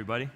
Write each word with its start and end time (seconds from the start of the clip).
everybody. 0.00 0.30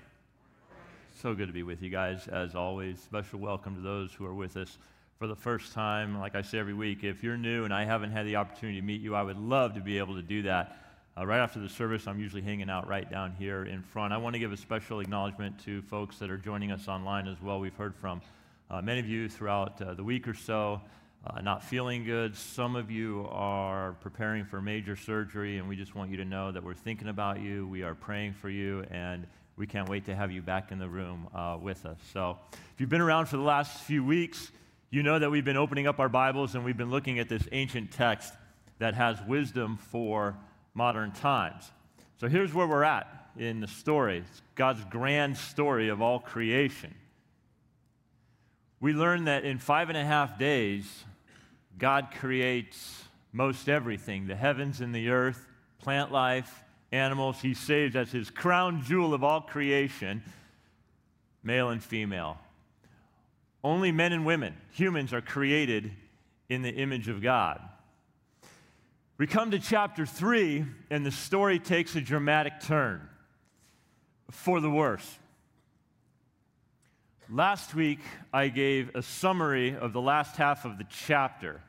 So 1.23 1.35
good 1.35 1.46
to 1.46 1.53
be 1.54 1.63
with 1.63 1.82
you 1.82 1.89
guys, 1.89 2.29
as 2.29 2.55
always. 2.55 3.00
Special 3.00 3.39
welcome 3.39 3.75
to 3.75 3.81
those 3.81 4.13
who 4.13 4.27
are 4.27 4.35
with 4.35 4.59
us 4.59 4.77
for 5.18 5.27
the 5.27 5.35
first 5.35 5.72
time. 5.72 6.21
Like 6.21 6.35
I 6.35 6.43
say 6.43 6.59
every 6.59 6.75
week, 6.75 7.03
if 7.03 7.22
you're 7.22 7.39
new 7.39 7.64
and 7.64 7.72
I 7.72 7.86
haven't 7.86 8.11
had 8.11 8.27
the 8.27 8.36
opportunity 8.36 8.79
to 8.79 8.85
meet 8.86 9.00
you, 9.00 9.14
I 9.14 9.22
would 9.22 9.39
love 9.39 9.72
to 9.77 9.81
be 9.81 9.96
able 9.96 10.17
to 10.17 10.22
do 10.22 10.43
that. 10.43 10.77
Uh, 11.17 11.25
right 11.25 11.39
after 11.39 11.61
the 11.61 11.69
service, 11.71 12.07
I'm 12.07 12.21
usually 12.21 12.43
hanging 12.43 12.69
out 12.69 12.86
right 12.86 13.11
down 13.11 13.32
here 13.39 13.64
in 13.64 13.81
front. 13.81 14.13
I 14.13 14.19
want 14.19 14.35
to 14.35 14.39
give 14.39 14.53
a 14.53 14.57
special 14.58 15.00
acknowledgement 15.00 15.58
to 15.64 15.81
folks 15.81 16.19
that 16.19 16.29
are 16.29 16.36
joining 16.36 16.71
us 16.71 16.86
online 16.86 17.27
as 17.27 17.41
well. 17.41 17.58
We've 17.58 17.75
heard 17.75 17.94
from 17.96 18.21
uh, 18.69 18.83
many 18.83 19.00
of 19.00 19.08
you 19.08 19.31
throughout 19.31 19.81
uh, 19.81 19.94
the 19.94 20.05
week 20.05 20.29
or 20.29 20.35
so. 20.35 20.83
Uh, 21.27 21.41
not 21.41 21.64
feeling 21.64 22.05
good. 22.05 22.36
Some 22.36 22.77
of 22.77 22.91
you 22.91 23.27
are 23.31 23.93
preparing 24.03 24.44
for 24.44 24.61
major 24.61 24.94
surgery, 24.94 25.57
and 25.57 25.67
we 25.67 25.75
just 25.75 25.94
want 25.94 26.11
you 26.11 26.19
to 26.19 26.25
know 26.27 26.53
that 26.53 26.63
we're 26.63 26.75
thinking 26.75 27.08
about 27.08 27.41
you. 27.41 27.67
We 27.67 27.83
are 27.83 27.94
praying 27.94 28.35
for 28.35 28.50
you, 28.50 28.85
and 28.91 29.27
we 29.57 29.67
can't 29.67 29.89
wait 29.89 30.07
to 30.07 30.14
have 30.14 30.32
you 30.32 30.43
back 30.43 30.72
in 30.72 30.79
the 30.79 30.89
room 30.89 31.29
uh, 31.35 31.57
with 31.61 31.86
us. 31.86 31.99
So, 32.12 32.39
if 32.53 32.81
you've 32.81 32.91
been 32.91 33.00
around 33.00 33.27
for 33.27 33.36
the 33.36 33.42
last 33.42 33.83
few 33.83 34.05
weeks, 34.05 34.50
you 34.91 35.02
know 35.02 35.19
that 35.19 35.30
we've 35.30 35.44
been 35.44 35.56
opening 35.56 35.86
up 35.86 36.00
our 36.00 36.08
Bibles 36.08 36.55
and 36.55 36.64
we've 36.64 36.77
been 36.77 36.91
looking 36.91 37.19
at 37.19 37.28
this 37.28 37.47
ancient 37.52 37.92
text 37.92 38.34
that 38.78 38.94
has 38.94 39.20
wisdom 39.22 39.77
for 39.77 40.36
modern 40.75 41.12
times. 41.12 41.70
So, 42.19 42.28
here's 42.28 42.52
where 42.52 42.66
we're 42.66 42.82
at 42.82 43.06
in 43.36 43.60
the 43.60 43.69
story 43.69 44.19
it's 44.19 44.42
God's 44.56 44.84
grand 44.86 45.36
story 45.36 45.88
of 45.88 46.02
all 46.02 46.19
creation. 46.19 46.94
We 48.80 48.92
learn 48.92 49.27
that 49.27 49.44
in 49.44 49.58
five 49.58 49.88
and 49.88 49.97
a 49.97 50.05
half 50.05 50.38
days, 50.38 51.05
God 51.78 52.08
creates 52.19 53.05
most 53.32 53.69
everything 53.69 54.27
the 54.27 54.34
heavens 54.34 54.80
and 54.80 54.92
the 54.94 55.10
earth, 55.10 55.47
plant 55.78 56.10
life, 56.10 56.63
animals. 56.95 57.41
He 57.41 57.55
saves 57.55 57.97
as 57.97 58.11
his 58.11 58.31
crown 58.31 58.83
jewel 58.83 59.12
of 59.12 59.25
all 59.25 59.41
creation, 59.41 60.23
male 61.42 61.70
and 61.70 61.83
female. 61.83 62.39
Only 63.62 63.92
men 63.92 64.12
and 64.12 64.25
women, 64.25 64.55
humans, 64.70 65.12
are 65.12 65.20
created 65.20 65.91
in 66.48 66.62
the 66.62 66.70
image 66.70 67.09
of 67.09 67.22
God. 67.22 67.61
We 69.17 69.27
come 69.27 69.50
to 69.53 69.59
chapter 69.59 70.06
3, 70.06 70.65
and 70.91 71.06
the 71.06 71.11
story 71.11 71.59
takes 71.59 71.95
a 71.97 72.00
dramatic 72.00 72.61
turn 72.61 73.09
for 74.31 74.61
the 74.61 74.70
worse. 74.70 75.19
Last 77.31 77.75
week, 77.75 78.00
I 78.33 78.48
gave 78.48 78.95
a 78.95 79.03
summary 79.03 79.77
of 79.77 79.92
the 79.92 80.00
last 80.00 80.37
half 80.37 80.65
of 80.65 80.77
the 80.77 80.87
chapter, 80.91 81.62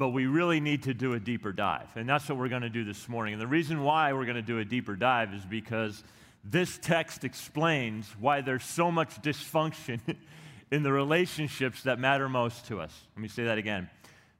but 0.00 0.14
we 0.14 0.24
really 0.24 0.60
need 0.60 0.84
to 0.84 0.94
do 0.94 1.12
a 1.12 1.20
deeper 1.20 1.52
dive. 1.52 1.86
And 1.94 2.08
that's 2.08 2.26
what 2.26 2.38
we're 2.38 2.48
going 2.48 2.62
to 2.62 2.70
do 2.70 2.84
this 2.84 3.06
morning. 3.06 3.34
And 3.34 3.42
the 3.42 3.46
reason 3.46 3.82
why 3.82 4.14
we're 4.14 4.24
going 4.24 4.36
to 4.36 4.40
do 4.40 4.58
a 4.58 4.64
deeper 4.64 4.96
dive 4.96 5.34
is 5.34 5.44
because 5.44 6.02
this 6.42 6.78
text 6.78 7.22
explains 7.22 8.08
why 8.18 8.40
there's 8.40 8.64
so 8.64 8.90
much 8.90 9.20
dysfunction 9.20 10.00
in 10.70 10.82
the 10.82 10.90
relationships 10.90 11.82
that 11.82 11.98
matter 11.98 12.30
most 12.30 12.64
to 12.68 12.80
us. 12.80 12.98
Let 13.14 13.20
me 13.20 13.28
say 13.28 13.44
that 13.44 13.58
again. 13.58 13.90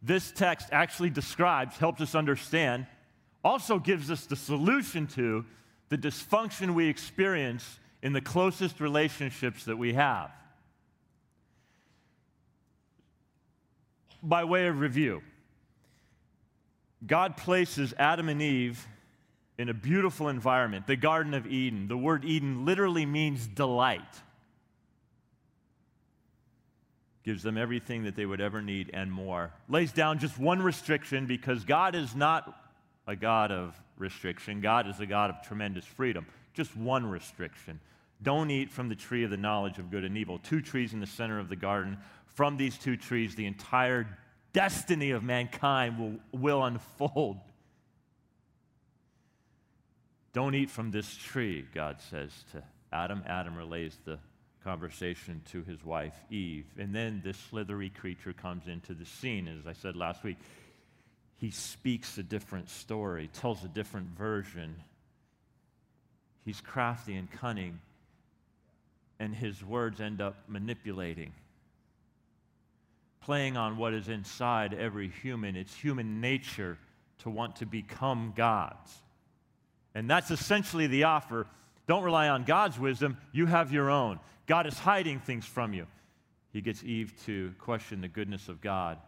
This 0.03 0.33
text 0.33 0.69
actually 0.73 1.11
describes, 1.11 1.77
helps 1.77 2.01
us 2.01 2.15
understand, 2.15 2.87
also 3.45 3.79
gives 3.79 4.11
us 4.11 4.25
the 4.25 4.37
solution 4.37 5.07
to 5.09 5.45
the 5.91 5.99
dysfunction 5.99 6.73
we 6.73 6.89
experience 6.89 7.81
in 8.03 8.15
the 8.15 8.23
closest 8.23 8.81
relationships 8.81 9.67
that 9.67 9.77
we 9.77 9.93
have. 9.93 10.31
By 14.23 14.45
way 14.45 14.67
of 14.67 14.81
review, 14.81 15.21
God 17.07 17.37
places 17.37 17.95
Adam 17.99 18.29
and 18.29 18.43
Eve 18.43 18.87
in 19.59 19.69
a 19.69 19.75
beautiful 19.75 20.29
environment, 20.29 20.87
the 20.87 20.97
Garden 20.97 21.35
of 21.35 21.47
Eden. 21.47 21.89
The 21.89 21.97
word 21.97 22.25
Eden 22.25 22.65
literally 22.65 23.07
means 23.07 23.47
delight. 23.47 24.01
Gives 27.25 27.43
them 27.43 27.59
everything 27.59 28.05
that 28.05 28.17
they 28.17 28.27
would 28.27 28.41
ever 28.41 28.63
need 28.63 28.91
and 28.95 29.13
more. 29.13 29.53
Lays 29.69 29.93
down 29.93 30.19
just 30.19 30.39
one 30.39 30.63
restriction 30.63 31.27
because 31.27 31.65
God 31.65 31.95
is 31.95 32.15
not 32.15 32.55
a 33.07 33.17
God 33.17 33.51
of 33.51 33.75
restriction, 33.99 34.61
God 34.61 34.87
is 34.89 35.01
a 35.01 35.07
God 35.07 35.31
of 35.31 35.43
tremendous 35.43 35.85
freedom. 35.85 36.27
Just 36.55 36.77
one 36.77 37.05
restriction 37.05 37.81
don't 38.23 38.51
eat 38.51 38.71
from 38.71 38.89
the 38.89 38.95
tree 38.95 39.25
of 39.25 39.31
the 39.31 39.37
knowledge 39.37 39.79
of 39.79 39.91
good 39.91 40.05
and 40.05 40.17
evil. 40.17 40.39
Two 40.39 40.61
trees 40.61 40.93
in 40.93 41.01
the 41.01 41.07
center 41.07 41.39
of 41.39 41.49
the 41.49 41.57
garden. 41.57 41.97
From 42.27 42.57
these 42.57 42.77
two 42.77 42.97
trees, 42.97 43.35
the 43.35 43.47
entire 43.47 44.07
destiny 44.53 45.11
of 45.11 45.23
mankind 45.23 45.99
will, 45.99 46.41
will 46.41 46.65
unfold. 46.65 47.39
Don't 50.33 50.55
eat 50.55 50.71
from 50.71 50.91
this 50.91 51.17
tree, 51.17 51.65
God 51.75 52.01
says 52.11 52.31
to 52.53 52.63
Adam. 52.93 53.23
Adam 53.27 53.57
relays 53.57 53.99
the 54.05 54.19
conversation 54.63 55.43
to 55.51 55.63
his 55.63 55.85
wife, 55.85 56.15
Eve. 56.31 56.67
And 56.79 56.95
then 56.95 57.21
this 57.25 57.37
slithery 57.51 57.91
creature 57.91 58.33
comes 58.33 58.69
into 58.69 58.95
the 58.95 59.07
scene. 59.07 59.49
As 59.49 59.67
I 59.67 59.73
said 59.73 59.97
last 59.97 60.23
week, 60.23 60.37
he 61.39 61.51
speaks 61.51 62.19
a 62.19 62.23
different 62.23 62.69
story, 62.69 63.29
tells 63.33 63.65
a 63.65 63.69
different 63.69 64.09
version. 64.17 64.77
He's 66.45 66.61
crafty 66.61 67.17
and 67.17 67.31
cunning 67.31 67.81
and 69.21 69.35
his 69.35 69.63
words 69.63 70.01
end 70.01 70.21
up 70.21 70.35
manipulating, 70.49 71.33
playing 73.21 73.57
on 73.57 73.77
what 73.77 73.95
is 73.95 74.09
inside 74.09 74.75
every 74.75 75.09
human. 75.09 75.57
It's 75.57 75.75
human 75.75 76.21
nature 76.21 76.79
to 77.19 77.31
want 77.31 77.57
to 77.57 77.67
become 77.67 78.33
gods. 78.37 78.93
And 79.95 80.09
that's 80.09 80.31
essentially 80.31 80.87
the 80.87 81.05
offer. 81.05 81.47
Don't 81.87 82.05
rely 82.05 82.29
on 82.29 82.45
God's 82.45 82.79
wisdom, 82.79 83.17
you 83.33 83.47
have 83.47 83.73
your 83.73 83.91
own. 83.91 84.21
God 84.47 84.67
is 84.67 84.79
hiding 84.79 85.21
things 85.21 85.45
from 85.45 85.75
you. 85.75 85.87
He 86.53 86.61
gets 86.61 86.83
Eve 86.83 87.13
to 87.27 87.53
question 87.59 88.01
the 88.01 88.09
goodness 88.09 88.49
of 88.49 88.61
God 88.61 88.99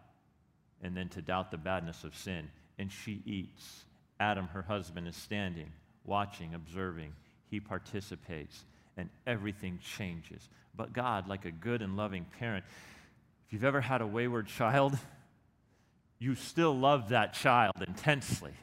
and 0.83 0.97
then 0.97 1.09
to 1.11 1.23
doubt 1.23 1.51
the 1.51 1.59
badness 1.59 2.05
of 2.05 2.15
sin. 2.17 2.49
And 2.79 2.91
she 2.91 3.23
eats. 3.25 3.85
Adam, 4.21 4.47
her 4.49 4.63
husband, 4.63 5.09
is 5.09 5.17
standing, 5.17 5.73
watching, 6.05 6.55
observing. 6.55 7.13
He 7.51 7.61
participates 7.61 8.65
and 8.97 9.09
everything 9.27 9.79
changes. 9.83 10.49
But 10.77 10.93
God, 10.93 11.29
like 11.29 11.45
a 11.45 11.51
good 11.51 11.83
and 11.83 11.97
loving 11.97 12.27
parent, 12.39 12.65
if 13.53 13.57
you've 13.57 13.65
ever 13.65 13.83
had 13.83 14.01
a 14.01 14.07
wayward 14.07 14.47
child, 14.47 14.97
you 16.19 16.35
still 16.35 16.75
love 16.75 17.11
that 17.11 17.35
child 17.35 17.75
intensely. 17.87 18.55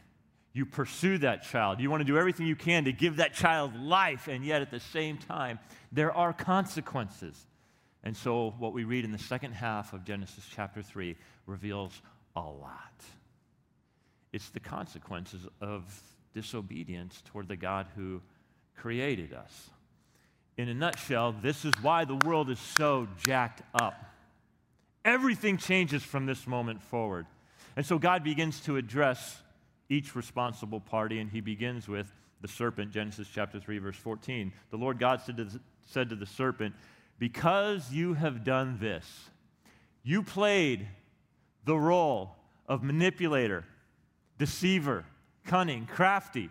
You 0.51 0.65
pursue 0.65 1.19
that 1.19 1.43
child. 1.43 1.79
You 1.79 1.91
want 1.91 2.01
to 2.01 2.05
do 2.05 2.17
everything 2.17 2.47
you 2.47 2.55
can 2.55 2.85
to 2.85 2.91
give 2.91 3.17
that 3.17 3.35
child 3.35 3.79
life, 3.79 4.27
and 4.27 4.43
yet 4.43 4.63
at 4.63 4.71
the 4.71 4.79
same 4.79 5.19
time, 5.19 5.59
there 5.91 6.11
are 6.11 6.33
consequences. 6.33 7.45
And 8.03 8.17
so, 8.17 8.55
what 8.57 8.73
we 8.73 8.83
read 8.83 9.05
in 9.05 9.11
the 9.11 9.19
second 9.19 9.51
half 9.51 9.93
of 9.93 10.05
Genesis 10.05 10.43
chapter 10.51 10.81
3 10.81 11.15
reveals 11.45 12.01
a 12.35 12.41
lot. 12.41 13.03
It's 14.33 14.49
the 14.49 14.59
consequences 14.59 15.47
of 15.61 15.83
disobedience 16.33 17.21
toward 17.25 17.47
the 17.47 17.57
God 17.57 17.85
who 17.95 18.21
created 18.75 19.33
us 19.35 19.69
in 20.59 20.67
a 20.67 20.73
nutshell, 20.73 21.33
this 21.41 21.63
is 21.63 21.73
why 21.81 22.03
the 22.03 22.15
world 22.15 22.49
is 22.49 22.59
so 22.59 23.07
jacked 23.17 23.61
up. 23.73 24.08
Everything 25.05 25.57
changes 25.57 26.03
from 26.03 26.25
this 26.25 26.45
moment 26.45 26.81
forward. 26.81 27.25
And 27.75 27.85
so 27.85 27.97
God 27.97 28.23
begins 28.23 28.59
to 28.61 28.77
address 28.77 29.41
each 29.89 30.15
responsible 30.15 30.79
party, 30.79 31.19
and 31.19 31.29
he 31.29 31.41
begins 31.41 31.87
with 31.87 32.11
the 32.41 32.47
serpent, 32.47 32.91
Genesis 32.91 33.27
chapter 33.33 33.59
3, 33.59 33.79
verse 33.79 33.97
14. 33.97 34.51
The 34.71 34.77
Lord 34.77 34.99
God 34.99 35.21
said 35.21 35.37
to 35.37 35.45
the, 35.45 35.59
said 35.87 36.09
to 36.09 36.15
the 36.15 36.25
serpent, 36.25 36.75
Because 37.17 37.91
you 37.91 38.13
have 38.13 38.43
done 38.43 38.77
this, 38.79 39.29
you 40.03 40.23
played 40.23 40.87
the 41.65 41.77
role 41.77 42.35
of 42.67 42.83
manipulator, 42.83 43.65
deceiver, 44.37 45.05
cunning, 45.45 45.85
crafty. 45.85 46.49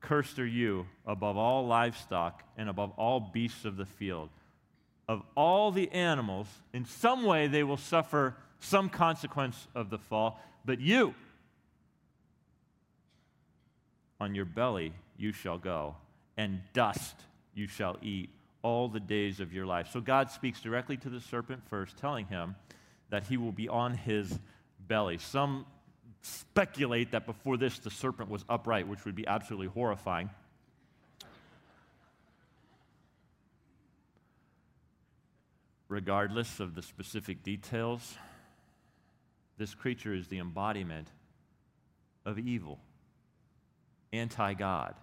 Cursed 0.00 0.38
are 0.38 0.46
you 0.46 0.86
above 1.06 1.36
all 1.36 1.66
livestock 1.66 2.42
and 2.56 2.68
above 2.68 2.92
all 2.96 3.20
beasts 3.20 3.64
of 3.64 3.76
the 3.76 3.86
field. 3.86 4.28
Of 5.08 5.22
all 5.34 5.70
the 5.70 5.90
animals, 5.92 6.48
in 6.72 6.84
some 6.86 7.24
way 7.24 7.46
they 7.46 7.62
will 7.62 7.76
suffer 7.76 8.36
some 8.60 8.88
consequence 8.88 9.68
of 9.74 9.90
the 9.90 9.98
fall, 9.98 10.40
but 10.64 10.80
you, 10.80 11.14
on 14.20 14.34
your 14.34 14.46
belly 14.46 14.94
you 15.18 15.32
shall 15.32 15.58
go, 15.58 15.96
and 16.36 16.60
dust 16.72 17.14
you 17.54 17.66
shall 17.66 17.98
eat 18.02 18.30
all 18.62 18.88
the 18.88 19.00
days 19.00 19.40
of 19.40 19.52
your 19.52 19.66
life. 19.66 19.90
So 19.92 20.00
God 20.00 20.30
speaks 20.30 20.60
directly 20.60 20.96
to 20.96 21.10
the 21.10 21.20
serpent 21.20 21.62
first, 21.68 21.98
telling 21.98 22.26
him 22.26 22.56
that 23.10 23.24
he 23.24 23.36
will 23.36 23.52
be 23.52 23.68
on 23.68 23.94
his 23.94 24.38
belly. 24.88 25.18
Some 25.18 25.66
speculate 26.22 27.10
that 27.10 27.26
before 27.26 27.58
this 27.58 27.78
the 27.78 27.90
serpent 27.90 28.30
was 28.30 28.44
upright, 28.48 28.88
which 28.88 29.04
would 29.04 29.14
be 29.14 29.26
absolutely 29.26 29.66
horrifying. 29.66 30.30
Regardless 35.94 36.58
of 36.58 36.74
the 36.74 36.82
specific 36.82 37.44
details, 37.44 38.18
this 39.58 39.76
creature 39.76 40.12
is 40.12 40.26
the 40.26 40.38
embodiment 40.38 41.06
of 42.26 42.36
evil, 42.36 42.80
anti 44.12 44.54
God. 44.54 44.96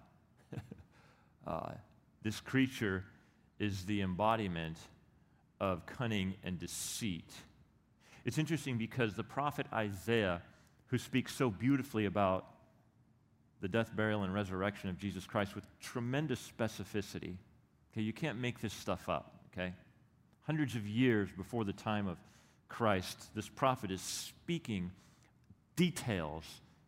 uh, 1.48 1.70
this 2.24 2.42
creature 2.42 3.06
is 3.58 3.86
the 3.86 4.02
embodiment 4.02 4.76
of 5.62 5.86
cunning 5.86 6.34
and 6.44 6.60
deceit. 6.60 7.32
It's 8.26 8.38
interesting 8.38 8.78
because 8.78 9.14
the 9.14 9.24
prophet 9.24 9.68
Isaiah, 9.72 10.42
who 10.88 10.98
speaks 10.98 11.34
so 11.34 11.50
beautifully 11.50 12.06
about 12.06 12.48
the 13.62 13.70
death, 13.70 13.96
burial, 13.96 14.24
and 14.24 14.34
resurrection 14.34 14.90
of 14.90 14.98
Jesus 14.98 15.26
Christ 15.26 15.56
with 15.56 15.64
tremendous 15.80 16.52
specificity, 16.52 17.38
okay, 17.94 18.02
you 18.02 18.12
can't 18.12 18.40
make 18.40 18.60
this 18.60 18.74
stuff 18.74 19.08
up, 19.08 19.36
okay? 19.54 19.74
Hundreds 20.52 20.76
of 20.76 20.86
years 20.86 21.30
before 21.38 21.64
the 21.64 21.72
time 21.72 22.10
of 22.10 22.18
Christ, 22.68 23.34
this 23.34 23.48
prophet 23.48 23.90
is 23.90 24.02
speaking 24.02 24.92
details 25.78 26.44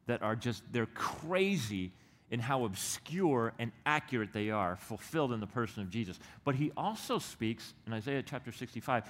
that 0.06 0.22
are 0.22 0.36
just, 0.36 0.64
they're 0.74 0.86
crazy 0.88 1.94
in 2.30 2.42
how 2.42 2.66
obscure 2.66 3.54
and 3.60 3.72
accurate 3.86 4.34
they 4.34 4.50
are, 4.50 4.76
fulfilled 4.76 5.32
in 5.32 5.40
the 5.40 5.48
person 5.48 5.82
of 5.82 5.90
Jesus. 5.90 6.20
But 6.44 6.56
he 6.56 6.74
also 6.76 7.20
speaks 7.20 7.74
in 7.88 7.94
Isaiah 7.94 8.22
chapter 8.22 8.52
65 8.52 9.06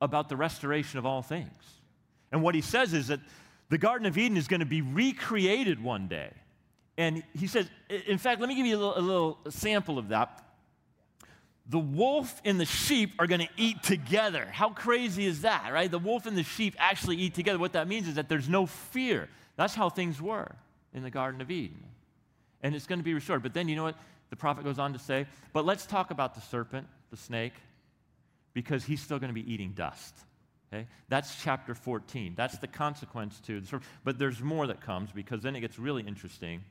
about 0.00 0.28
the 0.28 0.36
restoration 0.36 0.98
of 0.98 1.06
all 1.06 1.22
things. 1.22 1.52
And 2.32 2.42
what 2.42 2.56
he 2.56 2.62
says 2.62 2.94
is 2.94 3.06
that 3.06 3.20
the 3.68 3.78
Garden 3.78 4.08
of 4.08 4.18
Eden 4.18 4.36
is 4.36 4.48
going 4.48 4.58
to 4.58 4.66
be 4.66 4.82
recreated 4.82 5.80
one 5.80 6.08
day. 6.08 6.32
And 6.98 7.22
he 7.32 7.46
says, 7.46 7.68
in 7.88 8.18
fact, 8.18 8.40
let 8.40 8.48
me 8.48 8.56
give 8.56 8.66
you 8.66 8.74
a 8.74 8.76
little, 8.76 8.98
a 8.98 9.00
little 9.00 9.38
sample 9.50 10.00
of 10.00 10.08
that. 10.08 10.43
The 11.66 11.78
wolf 11.78 12.42
and 12.44 12.60
the 12.60 12.66
sheep 12.66 13.12
are 13.18 13.26
going 13.26 13.40
to 13.40 13.48
eat 13.56 13.82
together. 13.82 14.46
How 14.52 14.70
crazy 14.70 15.24
is 15.24 15.42
that, 15.42 15.72
right? 15.72 15.90
The 15.90 15.98
wolf 15.98 16.26
and 16.26 16.36
the 16.36 16.42
sheep 16.42 16.74
actually 16.78 17.16
eat 17.16 17.34
together. 17.34 17.58
What 17.58 17.72
that 17.72 17.88
means 17.88 18.06
is 18.06 18.16
that 18.16 18.28
there's 18.28 18.48
no 18.48 18.66
fear. 18.66 19.28
That's 19.56 19.74
how 19.74 19.88
things 19.88 20.20
were 20.20 20.54
in 20.92 21.02
the 21.02 21.10
Garden 21.10 21.40
of 21.40 21.50
Eden. 21.50 21.82
And 22.62 22.74
it's 22.74 22.86
going 22.86 22.98
to 22.98 23.04
be 23.04 23.14
restored. 23.14 23.42
But 23.42 23.54
then 23.54 23.68
you 23.68 23.76
know 23.76 23.84
what 23.84 23.96
the 24.30 24.36
prophet 24.36 24.64
goes 24.64 24.78
on 24.78 24.92
to 24.92 24.98
say? 24.98 25.26
But 25.52 25.64
let's 25.64 25.86
talk 25.86 26.10
about 26.10 26.34
the 26.34 26.42
serpent, 26.42 26.86
the 27.10 27.16
snake, 27.16 27.54
because 28.52 28.84
he's 28.84 29.00
still 29.00 29.18
going 29.18 29.34
to 29.34 29.34
be 29.34 29.50
eating 29.52 29.72
dust. 29.72 30.14
Okay? 30.72 30.86
That's 31.08 31.42
chapter 31.42 31.74
14. 31.74 32.34
That's 32.36 32.58
the 32.58 32.66
consequence 32.66 33.40
to 33.46 33.60
the 33.60 33.66
serpent. 33.66 33.90
But 34.02 34.18
there's 34.18 34.40
more 34.42 34.66
that 34.66 34.80
comes 34.80 35.12
because 35.12 35.42
then 35.42 35.56
it 35.56 35.60
gets 35.60 35.78
really 35.78 36.02
interesting. 36.02 36.62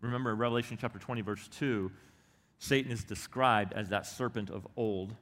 Remember, 0.00 0.34
Revelation 0.34 0.78
chapter 0.80 0.98
20, 0.98 1.22
verse 1.22 1.48
2, 1.48 1.90
Satan 2.58 2.90
is 2.90 3.04
described 3.04 3.72
as 3.72 3.88
that 3.90 4.06
serpent 4.06 4.50
of 4.50 4.66
old. 4.76 5.14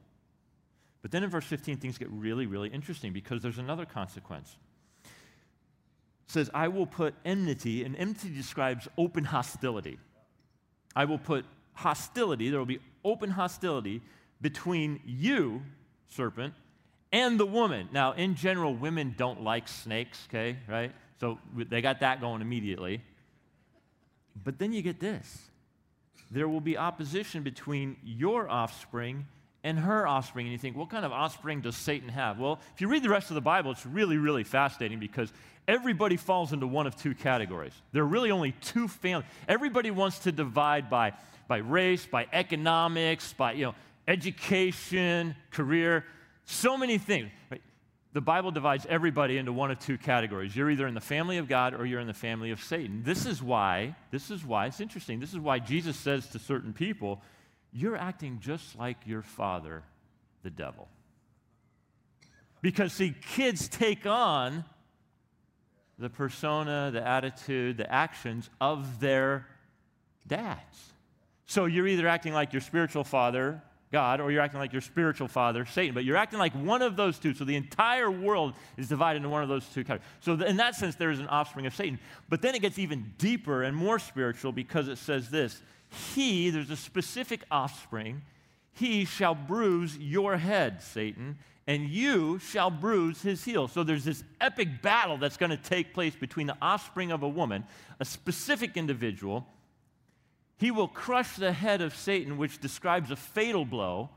But 1.01 1.11
then 1.11 1.23
in 1.23 1.29
verse 1.29 1.45
15, 1.45 1.77
things 1.77 1.97
get 1.97 2.09
really, 2.11 2.47
really 2.47 2.69
interesting 2.69 3.13
because 3.13 3.41
there's 3.41 3.59
another 3.59 3.85
consequence. 3.85 4.57
It 5.03 6.31
says, 6.31 6.49
I 6.53 6.67
will 6.67 6.87
put 6.87 7.13
enmity, 7.23 7.83
and 7.83 7.95
enmity 7.95 8.29
describes 8.29 8.87
open 8.97 9.23
hostility. 9.23 9.97
I 10.95 11.05
will 11.05 11.19
put 11.19 11.45
hostility, 11.73 12.49
there 12.49 12.59
will 12.59 12.65
be 12.65 12.79
open 13.05 13.29
hostility 13.29 14.01
between 14.41 14.99
you, 15.05 15.61
serpent, 16.09 16.53
and 17.11 17.39
the 17.39 17.45
woman. 17.45 17.87
Now, 17.91 18.13
in 18.13 18.35
general, 18.35 18.73
women 18.73 19.13
don't 19.15 19.43
like 19.43 19.67
snakes, 19.67 20.27
okay, 20.29 20.57
right? 20.67 20.91
So 21.19 21.39
they 21.55 21.81
got 21.81 22.01
that 22.01 22.19
going 22.19 22.41
immediately. 22.41 23.01
But 24.43 24.59
then 24.59 24.73
you 24.73 24.81
get 24.81 24.99
this 24.99 25.49
there 26.31 26.47
will 26.47 26.61
be 26.61 26.77
opposition 26.77 27.43
between 27.43 27.97
your 28.03 28.49
offspring 28.49 29.25
and 29.63 29.79
her 29.79 30.07
offspring. 30.07 30.45
And 30.45 30.53
you 30.53 30.57
think, 30.57 30.77
what 30.77 30.89
kind 30.89 31.05
of 31.05 31.11
offspring 31.11 31.61
does 31.61 31.75
Satan 31.75 32.09
have? 32.09 32.39
Well, 32.39 32.59
if 32.73 32.81
you 32.81 32.87
read 32.87 33.03
the 33.03 33.09
rest 33.09 33.29
of 33.29 33.35
the 33.35 33.41
Bible, 33.41 33.71
it's 33.71 33.85
really, 33.85 34.17
really 34.17 34.43
fascinating 34.43 34.99
because 34.99 35.31
everybody 35.67 36.17
falls 36.17 36.53
into 36.53 36.67
one 36.67 36.87
of 36.87 36.95
two 36.95 37.13
categories. 37.13 37.73
There 37.91 38.03
are 38.03 38.07
really 38.07 38.31
only 38.31 38.53
two 38.61 38.87
families. 38.87 39.29
Everybody 39.47 39.91
wants 39.91 40.19
to 40.19 40.31
divide 40.31 40.89
by, 40.89 41.13
by 41.47 41.57
race, 41.57 42.05
by 42.05 42.27
economics, 42.31 43.33
by 43.33 43.53
you 43.53 43.65
know, 43.65 43.75
education, 44.07 45.35
career, 45.51 46.05
so 46.45 46.77
many 46.77 46.97
things. 46.97 47.29
Right? 47.51 47.61
The 48.13 48.21
Bible 48.21 48.51
divides 48.51 48.85
everybody 48.89 49.37
into 49.37 49.51
one 49.51 49.69
of 49.69 49.79
two 49.79 49.97
categories. 49.97 50.55
You're 50.55 50.71
either 50.71 50.87
in 50.87 50.93
the 50.93 51.01
family 51.01 51.37
of 51.37 51.47
God 51.47 51.73
or 51.73 51.85
you're 51.85 51.99
in 51.99 52.07
the 52.07 52.13
family 52.13 52.51
of 52.51 52.61
Satan. 52.61 53.03
This 53.03 53.25
is 53.25 53.43
why, 53.43 53.95
this 54.11 54.31
is 54.31 54.45
why, 54.45 54.67
it's 54.67 54.79
interesting. 54.79 55.19
This 55.19 55.33
is 55.33 55.39
why 55.39 55.59
Jesus 55.59 55.97
says 55.97 56.27
to 56.27 56.39
certain 56.39 56.73
people, 56.73 57.21
You're 57.71 57.97
acting 57.97 58.39
just 58.39 58.77
like 58.77 58.97
your 59.05 59.21
father, 59.21 59.83
the 60.43 60.49
devil. 60.49 60.87
Because, 62.61 62.93
see, 62.93 63.13
kids 63.35 63.67
take 63.67 64.05
on 64.05 64.65
the 65.99 66.09
persona, 66.09 66.89
the 66.91 67.05
attitude, 67.05 67.77
the 67.77 67.91
actions 67.91 68.49
of 68.61 68.99
their 68.99 69.47
dads. 70.25 70.93
So 71.45 71.65
you're 71.65 71.87
either 71.87 72.07
acting 72.07 72.33
like 72.33 72.53
your 72.53 72.61
spiritual 72.61 73.03
father 73.03 73.61
God, 73.91 74.19
or 74.19 74.31
you're 74.31 74.41
acting 74.41 74.59
like 74.59 74.73
your 74.73 74.81
spiritual 74.81 75.29
father, 75.29 75.65
Satan. 75.65 75.93
But 75.93 76.03
you're 76.03 76.17
acting 76.17 76.39
like 76.39 76.53
one 76.53 76.81
of 76.81 76.97
those 76.97 77.17
two. 77.19 77.33
So 77.33 77.45
the 77.45 77.55
entire 77.55 78.11
world 78.11 78.53
is 78.75 78.89
divided 78.89 79.17
into 79.17 79.29
one 79.29 79.43
of 79.43 79.49
those 79.49 79.65
two 79.67 79.83
categories. 79.83 80.09
So 80.19 80.33
in 80.33 80.57
that 80.57 80.75
sense, 80.75 80.95
there 80.95 81.09
is 81.09 81.19
an 81.19 81.27
offspring 81.27 81.65
of 81.65 81.75
Satan. 81.75 81.97
But 82.27 82.41
then 82.41 82.53
it 82.53 82.61
gets 82.61 82.77
even 82.77 83.13
deeper 83.17 83.63
and 83.63 83.75
more 83.75 83.97
spiritual 83.97 84.51
because 84.51 84.89
it 84.89 84.97
says 84.97 85.29
this 85.29 85.61
He, 86.13 86.49
there's 86.49 86.69
a 86.69 86.75
specific 86.75 87.43
offspring, 87.49 88.23
he 88.73 89.05
shall 89.05 89.33
bruise 89.33 89.97
your 89.97 90.37
head, 90.37 90.83
Satan, 90.83 91.37
and 91.65 91.89
you 91.89 92.39
shall 92.39 92.69
bruise 92.69 93.21
his 93.21 93.43
heel. 93.43 93.67
So 93.67 93.83
there's 93.83 94.05
this 94.05 94.23
epic 94.39 94.81
battle 94.81 95.17
that's 95.17 95.37
going 95.37 95.49
to 95.49 95.57
take 95.57 95.93
place 95.93 96.15
between 96.15 96.45
the 96.45 96.57
offspring 96.61 97.11
of 97.11 97.23
a 97.23 97.27
woman, 97.27 97.63
a 97.99 98.05
specific 98.05 98.77
individual, 98.77 99.47
he 100.57 100.71
will 100.71 100.87
crush 100.87 101.35
the 101.35 101.51
head 101.51 101.81
of 101.81 101.95
Satan, 101.95 102.37
which 102.37 102.59
describes 102.59 103.11
a 103.11 103.15
fatal 103.15 103.63
blow. 103.63 104.09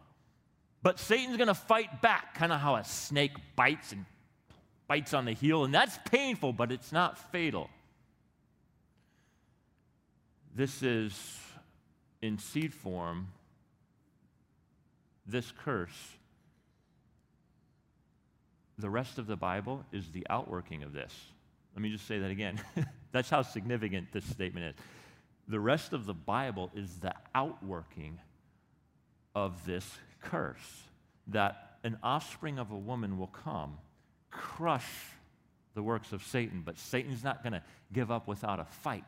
But 0.83 0.99
Satan's 0.99 1.37
going 1.37 1.49
to 1.49 1.55
fight 1.55 2.01
back, 2.01 2.35
kind 2.35 2.53
of 2.53 2.61
how 2.61 2.77
a 2.77 2.85
snake 2.85 3.33
bites 3.55 3.93
and 3.93 4.07
bites 4.89 5.13
on 5.13 5.27
the 5.27 5.33
heel. 5.33 5.65
And 5.65 5.75
that's 5.75 5.99
painful, 6.11 6.55
but 6.55 6.73
it's 6.73 6.93
not 6.93 7.19
fatal. 7.31 7.69
This 10.55 10.83
is 10.83 11.39
in 12.23 12.39
seed 12.39 12.73
form, 12.73 13.29
this 15.27 15.53
curse. 15.63 16.17
The 18.79 18.91
rest 18.91 19.19
of 19.19 19.27
the 19.27 19.37
Bible 19.37 19.85
is 19.93 20.09
the 20.11 20.27
outworking 20.31 20.83
of 20.83 20.95
this. 20.95 21.15
Let 21.75 21.83
me 21.83 21.91
just 21.91 22.07
say 22.07 22.19
that 22.19 22.31
again. 22.31 22.61
That's 23.13 23.29
how 23.29 23.43
significant 23.43 24.09
this 24.13 24.25
statement 24.25 24.67
is. 24.67 24.85
The 25.49 25.61
rest 25.61 25.93
of 25.93 26.07
the 26.07 26.15
Bible 26.15 26.71
is 26.75 26.97
the 26.97 27.15
outworking 27.35 28.19
of 29.35 29.65
this 29.67 29.99
curse 30.21 30.83
that 31.29 31.79
an 31.83 31.99
offspring 32.03 32.59
of 32.59 32.71
a 32.71 32.77
woman 32.77 33.19
will 33.19 33.29
come, 33.29 33.79
crush 34.31 34.89
the 35.75 35.83
works 35.83 36.13
of 36.13 36.23
Satan, 36.23 36.63
but 36.65 36.79
Satan's 36.79 37.25
not 37.25 37.43
going 37.43 37.53
to 37.53 37.63
give 37.93 38.11
up 38.11 38.29
without 38.29 38.61
a 38.61 38.65
fight. 38.65 39.05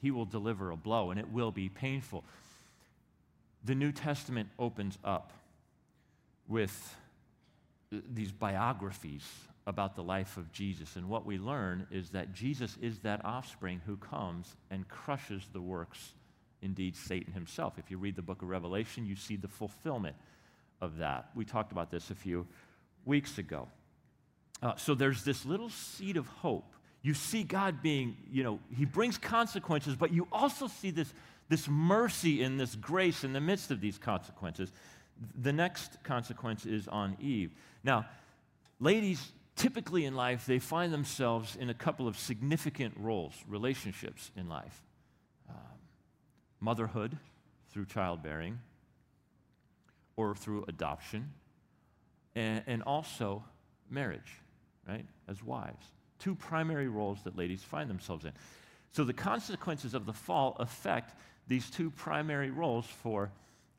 He 0.00 0.10
will 0.10 0.24
deliver 0.24 0.70
a 0.70 0.76
blow, 0.76 1.10
and 1.10 1.18
it 1.18 1.30
will 1.30 1.50
be 1.50 1.68
painful. 1.68 2.24
The 3.64 3.74
New 3.74 3.92
Testament 3.92 4.48
opens 4.58 4.98
up 5.04 5.32
with 6.48 6.96
these 7.90 8.32
biographies 8.32 9.26
about 9.66 9.94
the 9.94 10.02
life 10.02 10.36
of 10.36 10.50
Jesus. 10.52 10.96
And 10.96 11.08
what 11.08 11.24
we 11.24 11.38
learn 11.38 11.86
is 11.90 12.10
that 12.10 12.32
Jesus 12.32 12.76
is 12.80 12.98
that 13.00 13.24
offspring 13.24 13.80
who 13.86 13.96
comes 13.96 14.56
and 14.70 14.88
crushes 14.88 15.48
the 15.52 15.60
works, 15.60 16.14
indeed, 16.62 16.96
Satan 16.96 17.32
himself. 17.32 17.78
If 17.78 17.90
you 17.90 17.98
read 17.98 18.16
the 18.16 18.22
book 18.22 18.42
of 18.42 18.48
Revelation, 18.48 19.06
you 19.06 19.16
see 19.16 19.36
the 19.36 19.48
fulfillment 19.48 20.16
of 20.80 20.98
that. 20.98 21.30
We 21.34 21.44
talked 21.44 21.70
about 21.70 21.90
this 21.90 22.10
a 22.10 22.14
few 22.14 22.46
weeks 23.04 23.38
ago. 23.38 23.68
Uh, 24.62 24.74
so 24.76 24.94
there's 24.94 25.24
this 25.24 25.44
little 25.44 25.70
seed 25.70 26.16
of 26.16 26.26
hope. 26.26 26.74
You 27.02 27.14
see 27.14 27.42
God 27.42 27.82
being, 27.82 28.16
you 28.30 28.44
know, 28.44 28.60
He 28.76 28.84
brings 28.84 29.18
consequences, 29.18 29.96
but 29.96 30.12
you 30.12 30.28
also 30.30 30.68
see 30.68 30.90
this, 30.90 31.12
this 31.48 31.68
mercy 31.68 32.42
and 32.42 32.58
this 32.58 32.74
grace 32.76 33.24
in 33.24 33.32
the 33.32 33.40
midst 33.40 33.70
of 33.70 33.80
these 33.80 33.98
consequences. 33.98 34.72
The 35.40 35.52
next 35.52 36.02
consequence 36.02 36.64
is 36.64 36.88
on 36.88 37.16
Eve. 37.20 37.52
Now, 37.84 38.06
ladies, 38.80 39.32
typically 39.56 40.04
in 40.04 40.14
life, 40.14 40.46
they 40.46 40.58
find 40.58 40.92
themselves 40.92 41.56
in 41.56 41.70
a 41.70 41.74
couple 41.74 42.08
of 42.08 42.18
significant 42.18 42.94
roles, 42.96 43.34
relationships 43.48 44.30
in 44.36 44.48
life 44.48 44.82
um, 45.48 45.56
motherhood 46.60 47.16
through 47.70 47.86
childbearing 47.86 48.58
or 50.16 50.34
through 50.34 50.64
adoption, 50.68 51.32
and, 52.34 52.62
and 52.66 52.82
also 52.82 53.42
marriage, 53.88 54.40
right, 54.86 55.06
as 55.28 55.42
wives. 55.42 55.84
Two 56.18 56.34
primary 56.34 56.88
roles 56.88 57.22
that 57.24 57.36
ladies 57.36 57.62
find 57.62 57.88
themselves 57.88 58.24
in. 58.24 58.32
So 58.92 59.04
the 59.04 59.14
consequences 59.14 59.94
of 59.94 60.04
the 60.04 60.12
fall 60.12 60.56
affect 60.58 61.14
these 61.48 61.70
two 61.70 61.90
primary 61.90 62.50
roles 62.50 62.86
for 62.86 63.30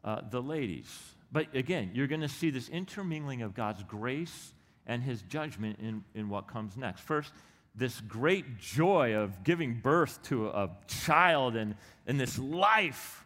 uh, 0.04 0.22
the 0.30 0.42
ladies. 0.42 0.88
But 1.32 1.56
again, 1.56 1.92
you're 1.94 2.08
going 2.08 2.22
to 2.22 2.28
see 2.28 2.50
this 2.50 2.68
intermingling 2.68 3.42
of 3.42 3.54
God's 3.54 3.84
grace 3.84 4.54
and 4.88 5.04
his 5.04 5.22
judgment 5.24 5.80
in, 5.80 6.04
in 6.14 6.30
what 6.30 6.48
comes 6.48 6.78
next. 6.78 7.02
First, 7.02 7.32
this 7.76 8.02
great 8.02 8.60
joy 8.60 9.16
of 9.16 9.44
giving 9.44 9.80
birth 9.80 10.22
to 10.24 10.48
a 10.48 10.70
child 10.88 11.56
and, 11.56 11.76
and 12.06 12.20
this 12.20 12.38
life 12.38 13.24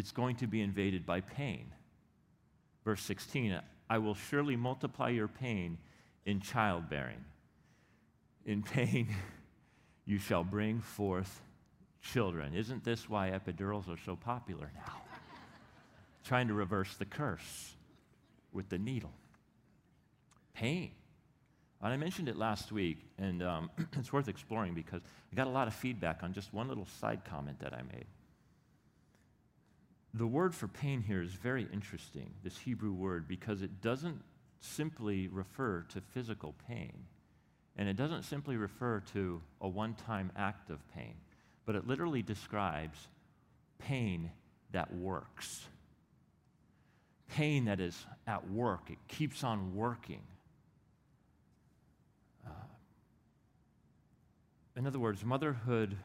it's 0.00 0.12
going 0.12 0.36
to 0.36 0.46
be 0.46 0.62
invaded 0.62 1.04
by 1.04 1.20
pain. 1.20 1.66
Verse 2.86 3.02
16 3.02 3.60
I 3.90 3.98
will 3.98 4.14
surely 4.14 4.56
multiply 4.56 5.10
your 5.10 5.28
pain 5.28 5.76
in 6.24 6.40
childbearing. 6.40 7.22
In 8.46 8.62
pain, 8.62 9.08
you 10.06 10.16
shall 10.16 10.42
bring 10.42 10.80
forth 10.80 11.42
children. 12.00 12.54
Isn't 12.54 12.82
this 12.82 13.10
why 13.10 13.30
epidurals 13.30 13.90
are 13.90 14.00
so 14.06 14.16
popular 14.16 14.70
now? 14.74 15.02
Trying 16.24 16.48
to 16.48 16.54
reverse 16.54 16.96
the 16.96 17.04
curse 17.04 17.74
with 18.52 18.70
the 18.70 18.78
needle. 18.78 19.12
Pain. 20.60 20.90
And 21.82 21.90
I 21.90 21.96
mentioned 21.96 22.28
it 22.28 22.36
last 22.36 22.70
week, 22.70 22.98
and 23.16 23.42
um, 23.42 23.70
it's 23.98 24.12
worth 24.12 24.28
exploring 24.28 24.74
because 24.74 25.00
I 25.32 25.34
got 25.34 25.46
a 25.46 25.50
lot 25.50 25.66
of 25.68 25.74
feedback 25.74 26.22
on 26.22 26.34
just 26.34 26.52
one 26.52 26.68
little 26.68 26.86
side 27.00 27.22
comment 27.24 27.58
that 27.60 27.72
I 27.72 27.80
made. 27.80 28.04
The 30.12 30.26
word 30.26 30.54
for 30.54 30.68
pain 30.68 31.00
here 31.00 31.22
is 31.22 31.32
very 31.32 31.66
interesting, 31.72 32.34
this 32.44 32.58
Hebrew 32.58 32.92
word, 32.92 33.26
because 33.26 33.62
it 33.62 33.80
doesn't 33.80 34.20
simply 34.60 35.28
refer 35.28 35.86
to 35.94 36.02
physical 36.12 36.54
pain, 36.68 36.92
and 37.78 37.88
it 37.88 37.96
doesn't 37.96 38.24
simply 38.24 38.58
refer 38.58 39.00
to 39.14 39.40
a 39.62 39.68
one 39.68 39.94
time 39.94 40.30
act 40.36 40.68
of 40.68 40.86
pain, 40.94 41.14
but 41.64 41.74
it 41.74 41.86
literally 41.86 42.20
describes 42.20 42.98
pain 43.78 44.30
that 44.72 44.94
works. 44.94 45.64
Pain 47.28 47.64
that 47.64 47.80
is 47.80 48.04
at 48.26 48.50
work, 48.50 48.90
it 48.90 48.98
keeps 49.08 49.42
on 49.42 49.74
working. 49.74 50.20
Uh, 52.46 52.50
in 54.76 54.86
other 54.86 54.98
words, 54.98 55.24
motherhood 55.24 55.96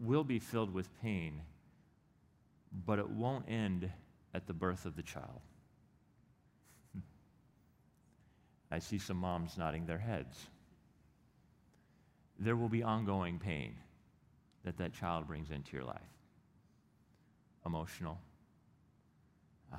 will 0.00 0.24
be 0.24 0.38
filled 0.38 0.72
with 0.72 0.88
pain 1.02 1.42
but 2.86 2.98
it 2.98 3.08
won't 3.08 3.44
end 3.48 3.90
at 4.34 4.46
the 4.46 4.52
birth 4.52 4.84
of 4.84 4.96
the 4.96 5.02
child. 5.02 5.40
I 8.70 8.78
see 8.78 8.98
some 8.98 9.16
moms 9.16 9.56
nodding 9.56 9.86
their 9.86 9.98
heads. 9.98 10.36
There 12.38 12.56
will 12.56 12.68
be 12.68 12.82
ongoing 12.82 13.38
pain 13.38 13.74
that 14.64 14.76
that 14.78 14.92
child 14.92 15.26
brings 15.26 15.50
into 15.50 15.76
your 15.76 15.84
life 15.84 16.00
emotional. 17.66 18.18
Uh, 19.72 19.76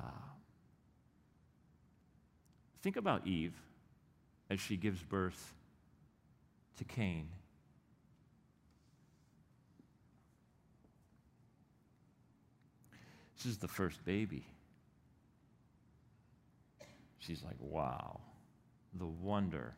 think 2.82 2.96
about 2.96 3.26
Eve 3.26 3.54
as 4.48 4.60
she 4.60 4.76
gives 4.76 5.02
birth 5.02 5.54
to 6.78 6.84
Cain. 6.84 7.28
This 13.36 13.46
is 13.46 13.58
the 13.58 13.68
first 13.68 14.04
baby. 14.04 14.44
She's 17.18 17.42
like, 17.42 17.56
wow, 17.58 18.20
the 18.94 19.06
wonder 19.06 19.74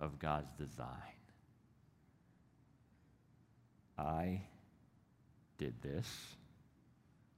of 0.00 0.18
God's 0.18 0.52
design. 0.58 0.86
I 3.98 4.42
did 5.58 5.80
this 5.82 6.06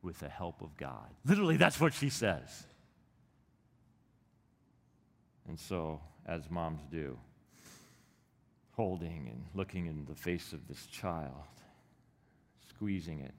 with 0.02 0.18
the 0.20 0.28
help 0.28 0.62
of 0.62 0.76
God. 0.76 1.08
Literally, 1.24 1.56
that's 1.56 1.80
what 1.80 1.92
she 1.92 2.08
says. 2.08 2.66
And 5.46 5.58
so, 5.58 6.00
as 6.26 6.50
moms 6.50 6.80
do, 6.90 7.18
holding 8.78 9.26
and 9.28 9.44
looking 9.54 9.86
in 9.86 10.06
the 10.08 10.14
face 10.14 10.52
of 10.52 10.68
this 10.68 10.86
child, 10.86 11.32
squeezing 12.68 13.18
it, 13.18 13.34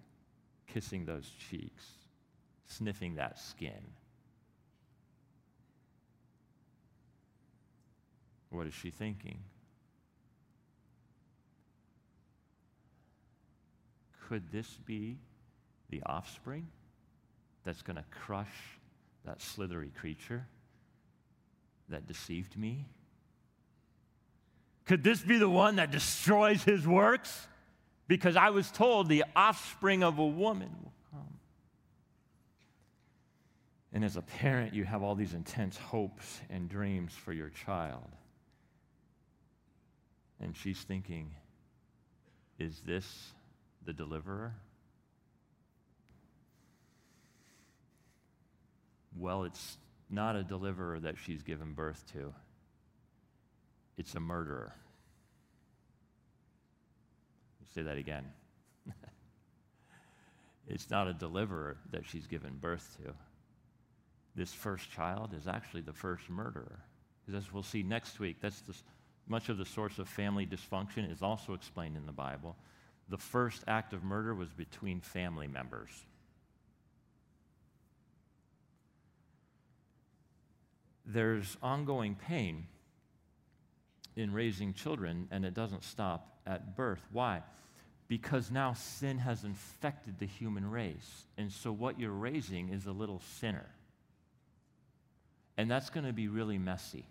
kissing 0.68 1.06
those 1.06 1.32
cheeks, 1.50 1.86
sniffing 2.68 3.16
that 3.16 3.40
skin. 3.40 3.82
What 8.50 8.68
is 8.68 8.74
she 8.74 8.90
thinking? 8.90 9.40
Could 14.28 14.52
this 14.52 14.78
be 14.86 15.20
the 15.90 16.04
offspring 16.06 16.68
that's 17.64 17.82
going 17.82 17.96
to 17.96 18.04
crush 18.12 18.78
that 19.26 19.42
slithery 19.42 19.94
creature 19.98 20.46
that 21.88 22.08
deceived 22.08 22.58
me? 22.58 22.88
Could 24.86 25.04
this 25.04 25.22
be 25.22 25.38
the 25.38 25.50
one 25.50 25.76
that 25.76 25.92
destroys 25.92 26.64
his 26.64 26.88
works? 26.88 27.48
Because 28.08 28.36
I 28.36 28.50
was 28.50 28.72
told 28.72 29.08
the 29.08 29.24
offspring 29.36 30.04
of 30.04 30.18
a 30.18 30.26
woman 30.26 30.70
will 30.82 30.94
come. 31.12 31.40
and 33.94 34.04
as 34.04 34.18
a 34.18 34.22
parent, 34.22 34.74
you 34.74 34.84
have 34.84 35.04
all 35.04 35.14
these 35.14 35.34
intense 35.34 35.78
hopes 35.78 36.42
and 36.50 36.68
dreams 36.68 37.14
for 37.14 37.34
your 37.34 37.50
child. 37.50 38.10
And 40.42 40.56
she's 40.56 40.80
thinking, 40.82 41.32
is 42.58 42.82
this 42.86 43.32
the 43.86 43.94
deliverer? 43.94 44.56
Well, 49.18 49.44
it's 49.44 49.78
not 50.10 50.36
a 50.36 50.44
deliverer 50.44 51.00
that 51.00 51.16
she's 51.18 51.44
given 51.44 51.74
birth 51.74 52.04
to, 52.14 52.34
it's 54.00 54.16
a 54.16 54.20
murderer. 54.20 54.74
Say 57.76 57.84
that 57.84 57.98
again. 57.98 58.26
it's 60.68 60.90
not 60.90 61.08
a 61.08 61.14
deliverer 61.14 61.78
that 61.92 62.08
she's 62.08 62.26
given 62.26 62.58
birth 62.60 62.98
to 63.04 63.14
this 64.40 64.54
first 64.54 64.90
child 64.90 65.34
is 65.34 65.48
actually 65.48 65.82
the 65.82 65.94
first 65.94 66.30
murderer. 66.30 66.80
As 67.36 67.52
we'll 67.52 67.62
see 67.62 67.84
next 67.84 68.20
week, 68.20 68.38
that's 68.42 68.62
the, 68.62 68.74
much 69.28 69.50
of 69.50 69.58
the 69.58 69.66
source 69.66 70.00
of 70.00 70.08
family 70.08 70.46
dysfunction 70.46 71.12
is 71.12 71.22
also 71.22 71.54
explained 71.54 71.98
in 71.98 72.06
the 72.06 72.14
Bible. 72.14 72.56
The 73.10 73.18
first 73.18 73.64
act 73.68 73.92
of 73.94 74.04
murder 74.04 74.34
was 74.34 74.50
between 74.54 75.02
family 75.02 75.48
members. 75.48 75.90
There's 81.06 81.58
ongoing 81.62 82.16
pain 82.16 82.68
in 84.16 84.34
raising 84.34 84.74
children, 84.74 85.28
and 85.32 85.46
it 85.46 85.54
doesn't 85.54 85.84
stop 85.84 86.40
at 86.46 86.76
birth. 86.76 87.02
Why? 87.12 87.42
Because 88.08 88.50
now 88.50 88.74
sin 88.74 89.20
has 89.20 89.44
infected 89.44 90.20
the 90.20 90.26
human 90.26 90.70
race. 90.70 91.26
And 91.38 91.52
so 91.52 91.72
what 91.72 92.00
you're 92.00 92.12
raising 92.12 92.70
is 92.70 92.86
a 92.86 92.92
little 92.92 93.22
sinner. 93.40 93.68
And 95.58 95.70
that's 95.70 95.90
going 95.90 96.06
to 96.06 96.14
be 96.14 96.28
really 96.28 96.58
messy. 96.58 97.06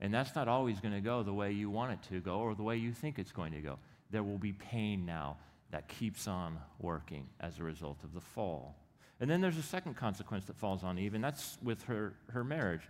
And 0.00 0.14
that's 0.14 0.34
not 0.34 0.48
always 0.48 0.80
going 0.80 0.94
to 0.94 1.00
go 1.00 1.22
the 1.22 1.34
way 1.34 1.52
you 1.52 1.70
want 1.70 1.92
it 1.92 1.98
to 2.10 2.20
go 2.20 2.38
or 2.38 2.54
the 2.54 2.62
way 2.62 2.76
you 2.76 2.92
think 2.92 3.18
it's 3.18 3.32
going 3.32 3.52
to 3.52 3.60
go. 3.60 3.78
There 4.10 4.22
will 4.22 4.38
be 4.38 4.52
pain 4.52 5.04
now 5.04 5.36
that 5.70 5.88
keeps 5.88 6.26
on 6.28 6.58
working 6.78 7.26
as 7.40 7.58
a 7.58 7.64
result 7.64 8.02
of 8.04 8.14
the 8.14 8.20
fall. 8.20 8.76
And 9.20 9.28
then 9.28 9.40
there's 9.40 9.58
a 9.58 9.62
second 9.62 9.94
consequence 9.94 10.44
that 10.46 10.56
falls 10.56 10.84
on 10.84 10.98
Eve, 10.98 11.14
and 11.14 11.22
that's 11.22 11.58
with 11.62 11.82
her, 11.84 12.14
her 12.30 12.44
marriage. 12.44 12.82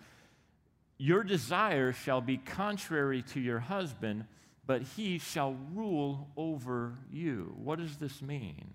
Your 0.98 1.22
desire 1.22 1.92
shall 1.92 2.20
be 2.20 2.36
contrary 2.36 3.22
to 3.32 3.40
your 3.40 3.60
husband, 3.60 4.24
but 4.66 4.82
he 4.82 5.18
shall 5.18 5.56
rule 5.72 6.28
over 6.36 6.98
you. 7.10 7.54
What 7.56 7.78
does 7.78 7.96
this 7.96 8.20
mean? 8.20 8.66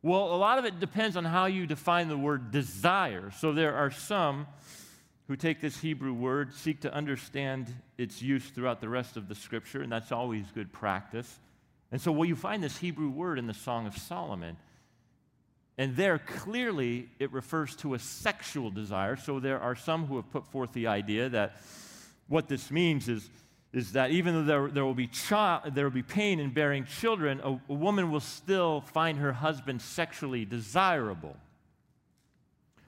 Well, 0.00 0.34
a 0.34 0.36
lot 0.36 0.58
of 0.58 0.64
it 0.64 0.80
depends 0.80 1.16
on 1.16 1.24
how 1.24 1.46
you 1.46 1.66
define 1.66 2.08
the 2.08 2.16
word 2.16 2.50
desire. 2.50 3.30
So 3.30 3.52
there 3.52 3.74
are 3.74 3.90
some 3.90 4.46
who 5.26 5.36
take 5.36 5.60
this 5.60 5.80
Hebrew 5.80 6.12
word 6.12 6.54
seek 6.54 6.82
to 6.82 6.92
understand 6.92 7.74
its 7.96 8.20
use 8.20 8.44
throughout 8.44 8.80
the 8.80 8.88
rest 8.88 9.16
of 9.16 9.28
the 9.28 9.34
scripture, 9.34 9.82
and 9.82 9.90
that's 9.90 10.12
always 10.12 10.44
good 10.54 10.72
practice. 10.72 11.40
And 11.90 12.00
so, 12.00 12.12
well, 12.12 12.28
you 12.28 12.36
find 12.36 12.62
this 12.62 12.76
Hebrew 12.76 13.08
word 13.08 13.38
in 13.38 13.46
the 13.46 13.54
Song 13.54 13.86
of 13.86 13.96
Solomon, 13.96 14.56
and 15.76 15.96
there 15.96 16.18
clearly 16.18 17.08
it 17.18 17.32
refers 17.32 17.74
to 17.76 17.94
a 17.94 17.98
sexual 17.98 18.70
desire. 18.70 19.16
So, 19.16 19.40
there 19.40 19.60
are 19.60 19.74
some 19.74 20.06
who 20.06 20.16
have 20.16 20.30
put 20.30 20.46
forth 20.46 20.72
the 20.72 20.86
idea 20.86 21.28
that 21.30 21.56
what 22.28 22.48
this 22.48 22.70
means 22.70 23.08
is, 23.08 23.28
is 23.72 23.92
that 23.92 24.10
even 24.10 24.34
though 24.34 24.44
there, 24.44 24.70
there, 24.70 24.84
will 24.84 24.94
be 24.94 25.10
there 25.72 25.84
will 25.84 25.90
be 25.90 26.02
pain 26.02 26.38
in 26.38 26.50
bearing 26.50 26.84
children, 26.84 27.40
a, 27.42 27.60
a 27.68 27.74
woman 27.74 28.10
will 28.10 28.20
still 28.20 28.82
find 28.82 29.18
her 29.18 29.32
husband 29.32 29.82
sexually 29.82 30.44
desirable. 30.44 31.36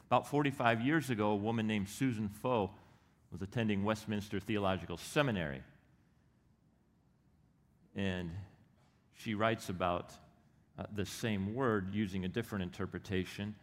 About 0.07 0.29
45 0.29 0.81
years 0.83 1.11
ago, 1.11 1.31
a 1.31 1.37
woman 1.37 1.67
named 1.67 1.89
Susan 1.89 2.29
Foh 2.29 2.71
was 3.33 3.43
attending 3.43 3.83
Westminster 3.83 4.39
Theological 4.39 4.97
Seminary. 4.97 5.63
And 7.97 8.31
she 9.15 9.35
writes 9.35 9.69
about 9.69 10.13
uh, 10.79 10.85
the 10.95 11.07
same 11.07 11.55
word 11.55 11.95
using 11.95 12.25
a 12.25 12.29
different 12.29 12.63
interpretation 12.63 13.55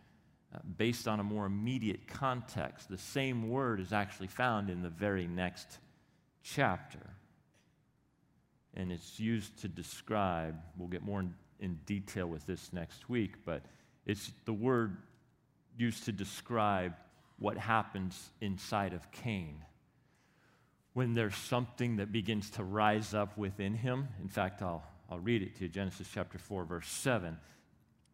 uh, 0.53 0.60
based 0.77 1.08
on 1.08 1.20
a 1.20 1.24
more 1.24 1.46
immediate 1.46 2.08
context. 2.08 2.89
The 2.89 2.98
same 2.98 3.50
word 3.50 3.79
is 3.79 3.93
actually 3.93 4.27
found 4.27 4.70
in 4.70 4.82
the 4.82 4.89
very 4.89 5.27
next 5.27 5.79
chapter. 6.43 7.00
And 8.75 8.91
it's 8.91 9.20
used 9.20 9.62
to 9.62 9.67
describe, 9.67 10.55
we'll 10.77 10.88
get 10.88 11.03
more 11.03 11.20
in, 11.20 11.34
in 11.60 11.79
detail 11.86 12.27
with 12.27 12.46
this 12.46 12.72
next 12.74 13.10
week, 13.10 13.46
but 13.46 13.63
it's 14.05 14.32
the 14.46 14.53
word 14.53 14.98
used 15.77 16.05
to 16.05 16.12
describe 16.12 16.93
what 17.39 17.58
happens 17.58 18.29
inside 18.41 18.93
of 18.93 19.12
Cain 19.12 19.63
when 20.93 21.13
there's 21.15 21.36
something 21.36 21.98
that 21.98 22.12
begins 22.12 22.51
to 22.51 22.63
rise 22.63 23.13
up 23.13 23.38
within 23.38 23.74
him. 23.74 24.08
In 24.22 24.29
fact, 24.29 24.62
I'll, 24.62 24.84
I'll 25.10 25.19
read 25.19 25.41
it 25.41 25.55
to 25.57 25.63
you 25.63 25.69
Genesis 25.69 26.07
chapter 26.13 26.38
4, 26.38 26.65
verse 26.65 26.88
7. 26.88 27.38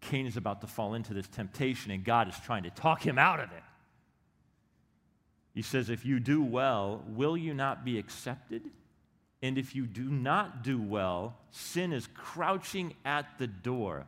Cain 0.02 0.26
is 0.26 0.38
about 0.38 0.62
to 0.62 0.68
fall 0.68 0.94
into 0.94 1.14
this 1.14 1.28
temptation, 1.28 1.92
and 1.92 2.04
God 2.04 2.30
is 2.30 2.36
trying 2.46 2.64
to 2.64 2.70
talk 2.70 3.06
him 3.06 3.18
out 3.18 3.40
of 3.40 3.52
it. 3.52 3.64
He 5.54 5.62
says, 5.62 5.90
If 5.90 6.06
you 6.06 6.20
do 6.20 6.42
well, 6.42 7.04
will 7.08 7.36
you 7.36 7.54
not 7.54 7.84
be 7.84 8.00
accepted? 8.00 8.64
And 9.42 9.58
if 9.58 9.76
you 9.76 9.86
do 9.86 10.04
not 10.04 10.64
do 10.64 10.82
well, 10.82 11.38
sin 11.52 11.94
is 11.94 12.08
crouching 12.14 12.94
at 13.06 13.26
the 13.38 13.48
door. 13.48 14.06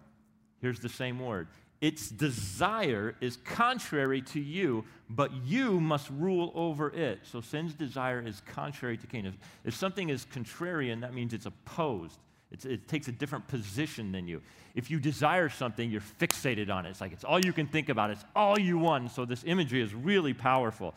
Here's 0.61 0.79
the 0.79 0.89
same 0.89 1.19
word 1.19 1.47
its 1.81 2.09
desire 2.09 3.15
is 3.21 3.37
contrary 3.37 4.21
to 4.21 4.39
you, 4.39 4.85
but 5.09 5.33
you 5.43 5.81
must 5.81 6.09
rule 6.11 6.51
over 6.53 6.91
it. 6.91 7.21
So 7.23 7.41
sin's 7.41 7.73
desire 7.73 8.21
is 8.21 8.41
contrary 8.45 8.97
to 8.97 9.07
Cain. 9.07 9.25
If, 9.25 9.33
if 9.65 9.73
something 9.73 10.09
is 10.09 10.25
contrarian, 10.25 11.01
that 11.01 11.15
means 11.15 11.33
it's 11.33 11.47
opposed. 11.47 12.19
It's, 12.51 12.65
it 12.65 12.87
takes 12.87 13.07
a 13.07 13.11
different 13.11 13.47
position 13.47 14.11
than 14.11 14.27
you. 14.27 14.41
If 14.75 14.91
you 14.91 14.99
desire 14.99 15.49
something, 15.49 15.89
you're 15.89 16.01
fixated 16.19 16.69
on 16.69 16.85
it. 16.85 16.89
It's 16.89 17.01
like 17.01 17.13
it's 17.13 17.23
all 17.23 17.39
you 17.39 17.53
can 17.53 17.67
think 17.67 17.89
about, 17.89 18.09
it's 18.09 18.25
all 18.35 18.59
you 18.59 18.77
want. 18.77 19.11
So 19.11 19.25
this 19.25 19.43
imagery 19.45 19.81
is 19.81 19.93
really 19.93 20.33
powerful. 20.33 20.93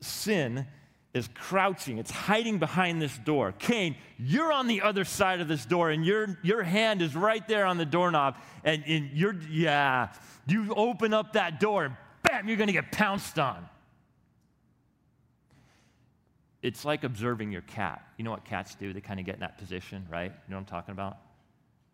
Sin 0.00 0.66
is 1.12 1.28
crouching, 1.34 1.98
it's 1.98 2.10
hiding 2.10 2.58
behind 2.58 3.02
this 3.02 3.16
door. 3.18 3.52
Cain, 3.58 3.96
you're 4.18 4.52
on 4.52 4.68
the 4.68 4.82
other 4.82 5.04
side 5.04 5.40
of 5.40 5.48
this 5.48 5.66
door, 5.66 5.90
and 5.90 6.06
your, 6.06 6.38
your 6.42 6.62
hand 6.62 7.02
is 7.02 7.16
right 7.16 7.46
there 7.48 7.66
on 7.66 7.78
the 7.78 7.84
doorknob, 7.84 8.36
and, 8.62 8.84
and 8.86 9.10
you're, 9.12 9.34
yeah, 9.50 10.12
you 10.46 10.72
open 10.74 11.12
up 11.12 11.32
that 11.32 11.58
door, 11.58 11.86
and 11.86 11.96
bam, 12.22 12.46
you're 12.46 12.56
gonna 12.56 12.72
get 12.72 12.92
pounced 12.92 13.38
on. 13.40 13.68
It's 16.62 16.84
like 16.84 17.04
observing 17.04 17.52
your 17.52 17.62
cat. 17.62 18.06
You 18.18 18.24
know 18.24 18.30
what 18.30 18.44
cats 18.44 18.74
do? 18.74 18.92
They 18.92 19.00
kind 19.00 19.18
of 19.18 19.26
get 19.26 19.36
in 19.36 19.40
that 19.40 19.58
position, 19.58 20.06
right? 20.10 20.30
You 20.30 20.50
know 20.50 20.56
what 20.56 20.60
I'm 20.60 20.66
talking 20.66 20.92
about? 20.92 21.18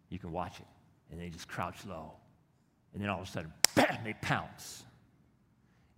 You 0.08 0.18
can 0.18 0.32
watch 0.32 0.58
it, 0.58 0.66
and 1.10 1.20
they 1.20 1.28
just 1.28 1.48
crouch 1.48 1.84
low, 1.86 2.12
and 2.92 3.02
then 3.02 3.10
all 3.10 3.20
of 3.20 3.28
a 3.28 3.30
sudden, 3.30 3.52
bam, 3.74 3.98
they 4.04 4.14
pounce. 4.22 4.84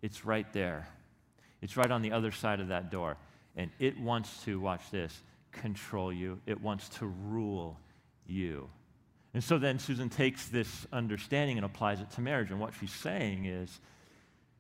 It's 0.03 0.25
right 0.25 0.51
there. 0.53 0.89
It's 1.61 1.77
right 1.77 1.91
on 1.91 2.03
the 2.03 2.13
other 2.13 2.31
side 2.31 2.61
of 2.61 2.69
that 2.69 2.91
door. 2.91 3.17
And 3.57 3.71
it 3.79 3.99
wants 3.99 4.45
to, 4.45 4.61
watch 4.61 4.91
this, 4.91 5.23
control 5.51 6.13
you, 6.13 6.41
it 6.47 6.61
wants 6.61 6.89
to 6.91 7.07
rule 7.07 7.79
you. 8.27 8.69
And 9.35 9.43
so 9.43 9.59
then 9.59 9.79
Susan 9.79 10.09
takes 10.09 10.47
this 10.49 10.87
understanding 10.93 11.59
and 11.59 11.67
applies 11.67 12.01
it 12.01 12.11
to 12.13 12.21
marriage. 12.21 12.51
And 12.51 12.61
what 12.61 12.73
she's 12.79 12.93
saying 12.93 13.47
is, 13.47 13.81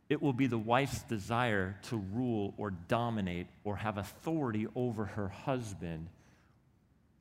it 0.08 0.22
will 0.22 0.32
be 0.32 0.46
the 0.46 0.58
wife's 0.58 1.02
desire 1.02 1.78
to 1.82 1.96
rule 1.96 2.54
or 2.56 2.70
dominate 2.70 3.46
or 3.64 3.76
have 3.76 3.98
authority 3.98 4.66
over 4.74 5.04
her 5.04 5.28
husband, 5.28 6.08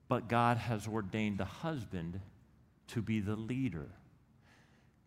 but 0.07 0.29
God 0.29 0.57
has 0.57 0.87
ordained 0.87 1.37
the 1.37 1.45
husband 1.45 2.21
to 2.87 3.01
be 3.01 3.19
the 3.19 3.35
leader. 3.35 3.89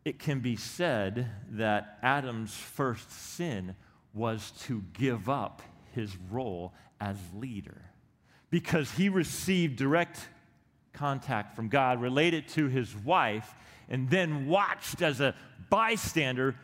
It 0.04 0.18
can 0.18 0.40
be 0.40 0.56
said 0.56 1.30
that 1.52 1.98
Adam's 2.02 2.54
first 2.54 3.10
sin 3.10 3.74
was 4.12 4.52
to 4.62 4.82
give 4.92 5.28
up 5.28 5.62
his 5.92 6.16
role 6.30 6.72
as 7.00 7.16
leader 7.34 7.90
because 8.50 8.90
he 8.92 9.08
received 9.08 9.76
direct 9.76 10.28
contact 10.92 11.54
from 11.54 11.68
God 11.68 12.00
related 12.00 12.48
to 12.48 12.66
his 12.66 12.94
wife 12.96 13.54
and 13.88 14.10
then 14.10 14.46
watched 14.46 15.02
as 15.02 15.20
a 15.20 15.34
bystander. 15.68 16.56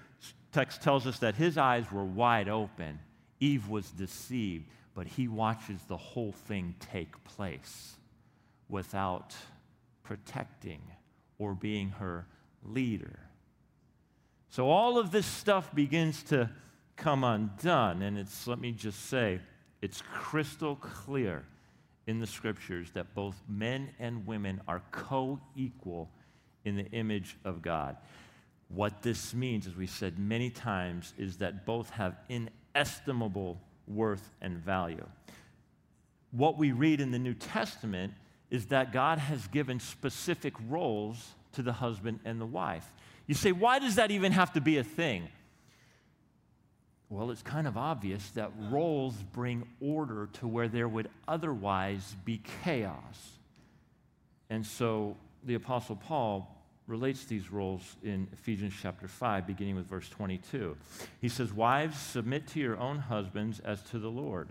Text 0.53 0.83
tells 0.83 1.07
us 1.07 1.19
that 1.19 1.35
his 1.35 1.59
eyes 1.59 1.91
were 1.91 2.05
wide 2.05 2.49
open. 2.49 2.99
Eve 3.41 3.69
was 3.69 3.91
deceived, 3.91 4.65
but 4.95 5.07
he 5.07 5.29
watches 5.29 5.81
the 5.89 5.97
whole 5.97 6.33
thing 6.33 6.75
take 6.93 7.23
place 7.25 7.97
without 8.69 9.35
protecting 10.03 10.81
or 11.39 11.55
being 11.55 11.91
her 11.91 12.27
leader. 12.65 13.21
So 14.49 14.71
all 14.71 14.99
of 14.99 15.11
this 15.11 15.27
stuff 15.27 15.75
begins 15.75 16.23
to 16.25 16.49
come 16.97 17.25
undone. 17.25 18.03
And 18.03 18.17
it's, 18.17 18.47
let 18.47 18.59
me 18.59 18.73
just 18.73 19.07
say, 19.07 19.41
it's 19.83 20.03
crystal 20.12 20.77
clear 20.77 21.45
in 22.07 22.21
the 22.21 22.27
scriptures 22.27 22.91
that 22.93 23.15
both 23.15 23.41
men 23.49 23.91
and 23.99 24.27
women 24.27 24.61
are 24.67 24.83
co 24.93 25.41
equal 25.55 26.09
in 26.65 26.77
the 26.77 26.87
image 26.93 27.37
of 27.45 27.62
God. 27.62 27.97
What 28.69 29.03
this 29.03 29.33
means, 29.33 29.67
as 29.67 29.77
we 29.77 29.87
said 29.87 30.19
many 30.19 30.51
times, 30.51 31.15
is 31.17 31.37
that 31.39 31.65
both 31.65 31.91
have 31.91 32.17
inestimable 32.29 33.61
worth 33.87 34.31
and 34.41 34.59
value. 34.59 35.07
What 36.33 36.59
we 36.59 36.73
read 36.73 37.01
in 37.01 37.13
the 37.13 37.19
New 37.19 37.35
Testament 37.35 38.13
is 38.51 38.67
that 38.67 38.93
God 38.93 39.19
has 39.19 39.47
given 39.49 39.81
specific 39.81 40.55
roles 40.69 41.35
to 41.53 41.63
the 41.63 41.73
husband 41.73 42.21
and 42.25 42.41
the 42.41 42.47
wife. 42.47 42.91
You 43.27 43.35
say, 43.35 43.53
why 43.53 43.79
does 43.79 43.97
that 43.97 44.11
even 44.11 44.33
have 44.33 44.53
to 44.53 44.61
be 44.61 44.79
a 44.79 44.85
thing? 44.85 45.29
Well, 47.09 47.31
it's 47.31 47.43
kind 47.43 47.69
of 47.69 47.77
obvious 47.77 48.31
that 48.31 48.51
roles 48.71 49.15
bring 49.33 49.67
order 49.81 50.29
to 50.35 50.49
where 50.49 50.69
there 50.69 50.89
would 50.89 51.09
otherwise 51.29 52.17
be 52.25 52.43
chaos. 52.65 53.39
And 54.51 54.67
so 54.67 55.17
the 55.45 55.55
Apostle 55.55 55.97
Paul 55.97 56.56
relates 56.87 57.25
these 57.25 57.51
roles 57.51 57.96
in 58.03 58.29
Ephesians 58.33 58.75
chapter 58.81 59.09
5, 59.09 59.46
beginning 59.46 59.75
with 59.75 59.87
verse 59.87 60.09
22. 60.09 60.77
He 61.20 61.29
says, 61.29 61.53
Wives, 61.53 61.99
submit 61.99 62.46
to 62.49 62.61
your 62.61 62.79
own 62.79 62.99
husbands 62.99 63.61
as 63.61 63.83
to 63.90 63.99
the 63.99 64.11
Lord. 64.11 64.49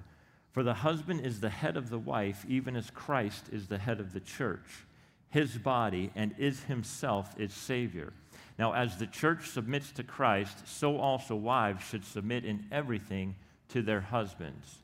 For 0.52 0.64
the 0.64 0.74
husband 0.74 1.26
is 1.26 1.40
the 1.40 1.50
head 1.50 1.78
of 1.78 1.90
the 1.90 2.00
wife, 2.00 2.46
even 2.48 2.76
as 2.76 2.90
Christ 2.90 3.46
is 3.52 3.68
the 3.68 3.78
head 3.78 4.00
of 4.00 4.14
the 4.14 4.20
church, 4.20 4.86
his 5.30 5.58
body, 5.58 6.12
and 6.16 6.34
is 6.38 6.64
himself 6.64 7.38
its 7.38 7.56
Savior. 7.56 8.14
Now, 8.58 8.74
as 8.74 8.98
the 8.98 9.08
church 9.08 9.50
submits 9.50 9.92
to 9.94 10.04
Christ, 10.04 10.68
so 10.68 10.98
also 10.98 11.36
wives 11.36 11.84
should 11.84 12.06
submit 12.06 12.46
in 12.46 12.66
everything 12.72 13.36
to 13.70 13.82
their 13.82 14.02
husbands. 14.02 14.78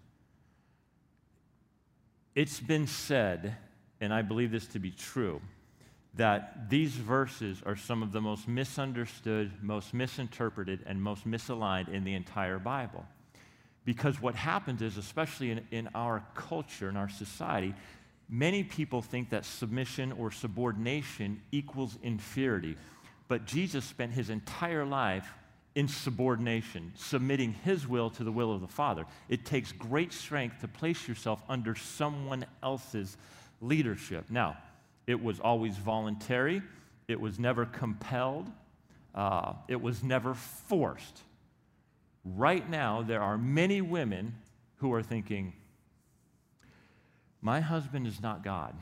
It's 2.35 2.59
been 2.59 2.87
said, 2.87 3.55
and 3.99 4.13
I 4.13 4.21
believe 4.21 4.51
this 4.51 4.67
to 4.67 4.79
be 4.79 4.91
true, 4.91 5.41
that 6.15 6.69
these 6.69 6.91
verses 6.91 7.61
are 7.65 7.75
some 7.75 8.03
of 8.03 8.11
the 8.11 8.21
most 8.21 8.47
misunderstood, 8.47 9.51
most 9.61 9.93
misinterpreted, 9.93 10.81
and 10.85 11.01
most 11.01 11.25
misaligned 11.25 11.89
in 11.89 12.03
the 12.03 12.13
entire 12.13 12.59
Bible. 12.59 13.05
Because 13.85 14.21
what 14.21 14.35
happens 14.35 14.81
is, 14.81 14.97
especially 14.97 15.51
in, 15.51 15.65
in 15.71 15.89
our 15.95 16.23
culture, 16.35 16.89
in 16.89 16.97
our 16.97 17.09
society, 17.09 17.73
many 18.29 18.63
people 18.63 19.01
think 19.01 19.29
that 19.29 19.45
submission 19.45 20.11
or 20.11 20.31
subordination 20.31 21.41
equals 21.51 21.97
inferiority 22.03 22.75
but 23.31 23.45
Jesus 23.45 23.85
spent 23.85 24.11
his 24.11 24.29
entire 24.29 24.85
life 24.85 25.25
in 25.73 25.87
subordination, 25.87 26.91
submitting 26.97 27.53
his 27.63 27.87
will 27.87 28.09
to 28.09 28.25
the 28.25 28.31
will 28.31 28.51
of 28.51 28.59
the 28.59 28.67
Father. 28.67 29.05
It 29.29 29.45
takes 29.45 29.71
great 29.71 30.11
strength 30.11 30.59
to 30.59 30.67
place 30.67 31.07
yourself 31.07 31.41
under 31.47 31.73
someone 31.73 32.45
else's 32.61 33.15
leadership. 33.61 34.25
Now, 34.29 34.57
it 35.07 35.21
was 35.21 35.39
always 35.39 35.77
voluntary, 35.77 36.61
it 37.07 37.19
was 37.19 37.39
never 37.39 37.65
compelled, 37.65 38.49
uh, 39.15 39.53
it 39.67 39.81
was 39.81 40.03
never 40.03 40.33
forced. 40.33 41.21
Right 42.23 42.69
now, 42.69 43.01
there 43.01 43.21
are 43.21 43.37
many 43.37 43.81
women 43.81 44.35
who 44.77 44.93
are 44.93 45.03
thinking, 45.03 45.53
My 47.41 47.59
husband 47.59 48.07
is 48.07 48.21
not 48.21 48.43
God. 48.43 48.75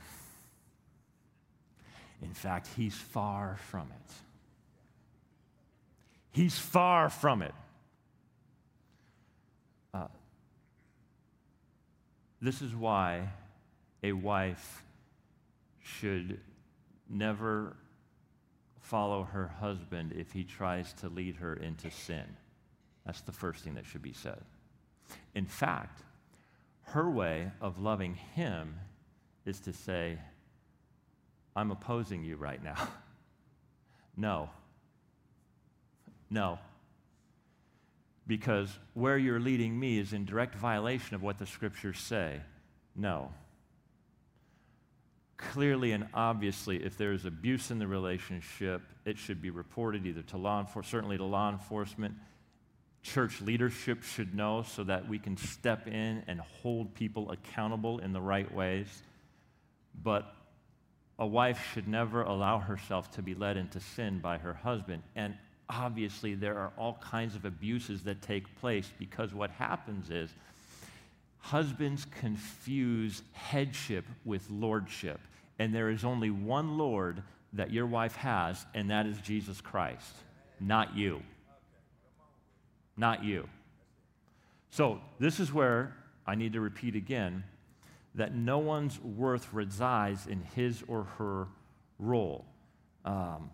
In 2.21 2.33
fact, 2.33 2.67
he's 2.75 2.95
far 2.95 3.57
from 3.69 3.87
it. 3.91 4.13
He's 6.31 6.57
far 6.57 7.09
from 7.09 7.41
it. 7.41 7.55
Uh, 9.93 10.07
this 12.41 12.61
is 12.61 12.75
why 12.75 13.29
a 14.03 14.11
wife 14.11 14.83
should 15.97 16.39
never 17.09 17.75
follow 18.79 19.23
her 19.23 19.47
husband 19.59 20.13
if 20.15 20.31
he 20.31 20.43
tries 20.43 20.93
to 20.93 21.09
lead 21.09 21.35
her 21.35 21.53
into 21.55 21.89
sin. 21.91 22.25
That's 23.05 23.21
the 23.21 23.31
first 23.31 23.63
thing 23.63 23.75
that 23.75 23.85
should 23.85 24.01
be 24.01 24.13
said. 24.13 24.41
In 25.33 25.45
fact, 25.45 26.03
her 26.81 27.09
way 27.09 27.51
of 27.61 27.79
loving 27.79 28.15
him 28.15 28.79
is 29.45 29.59
to 29.61 29.73
say, 29.73 30.17
I'm 31.55 31.71
opposing 31.71 32.23
you 32.23 32.35
right 32.35 32.63
now. 32.63 32.87
no, 34.17 34.49
no. 36.29 36.59
Because 38.27 38.77
where 38.93 39.17
you're 39.17 39.39
leading 39.39 39.79
me 39.79 39.97
is 39.97 40.13
in 40.13 40.25
direct 40.25 40.53
violation 40.53 41.15
of 41.15 41.23
what 41.23 41.39
the 41.39 41.47
scriptures 41.47 41.99
say. 41.99 42.41
No. 42.95 43.31
Clearly 45.39 45.93
and 45.93 46.07
obviously, 46.13 46.83
if 46.83 46.97
there 46.97 47.13
is 47.13 47.25
abuse 47.25 47.71
in 47.71 47.79
the 47.79 47.87
relationship, 47.87 48.81
it 49.05 49.17
should 49.17 49.41
be 49.41 49.49
reported 49.49 50.05
either 50.05 50.21
to 50.23 50.37
law 50.37 50.59
enforcement, 50.59 50.91
certainly 50.91 51.17
to 51.17 51.23
law 51.23 51.49
enforcement. 51.49 52.13
Church 53.01 53.41
leadership 53.41 54.03
should 54.03 54.35
know 54.35 54.63
so 54.63 54.83
that 54.83 55.07
we 55.07 55.17
can 55.17 55.37
step 55.37 55.87
in 55.87 56.23
and 56.27 56.41
hold 56.41 56.93
people 56.93 57.31
accountable 57.31 57.99
in 57.99 58.11
the 58.11 58.19
right 58.19 58.53
ways. 58.53 58.87
But 60.03 60.33
a 61.17 61.25
wife 61.25 61.71
should 61.73 61.87
never 61.87 62.23
allow 62.23 62.59
herself 62.59 63.09
to 63.11 63.21
be 63.21 63.33
led 63.33 63.55
into 63.55 63.79
sin 63.79 64.19
by 64.19 64.37
her 64.37 64.53
husband. 64.53 65.03
And 65.15 65.35
obviously, 65.69 66.35
there 66.35 66.57
are 66.57 66.73
all 66.77 66.99
kinds 67.01 67.35
of 67.35 67.45
abuses 67.45 68.03
that 68.03 68.21
take 68.21 68.53
place 68.59 68.91
because 68.99 69.33
what 69.33 69.51
happens 69.51 70.09
is 70.09 70.29
husbands 71.39 72.05
confuse 72.19 73.23
headship 73.33 74.05
with 74.25 74.49
lordship. 74.49 75.19
And 75.57 75.73
there 75.73 75.89
is 75.89 76.03
only 76.03 76.29
one 76.29 76.77
Lord 76.77 77.23
that 77.53 77.71
your 77.71 77.87
wife 77.87 78.15
has, 78.15 78.65
and 78.73 78.89
that 78.91 79.05
is 79.05 79.17
Jesus 79.19 79.59
Christ, 79.59 80.15
not 80.59 80.95
you. 80.95 81.21
Not 82.95 83.23
you. 83.23 83.47
So, 84.69 85.01
this 85.19 85.39
is 85.39 85.51
where 85.51 85.95
I 86.27 86.35
need 86.35 86.53
to 86.53 86.61
repeat 86.61 86.95
again 86.95 87.43
that 88.15 88.35
no 88.35 88.59
one's 88.59 88.99
worth 89.01 89.51
resides 89.53 90.27
in 90.27 90.41
his 90.55 90.83
or 90.87 91.05
her 91.17 91.47
role. 91.97 92.45
Um, 93.05 93.49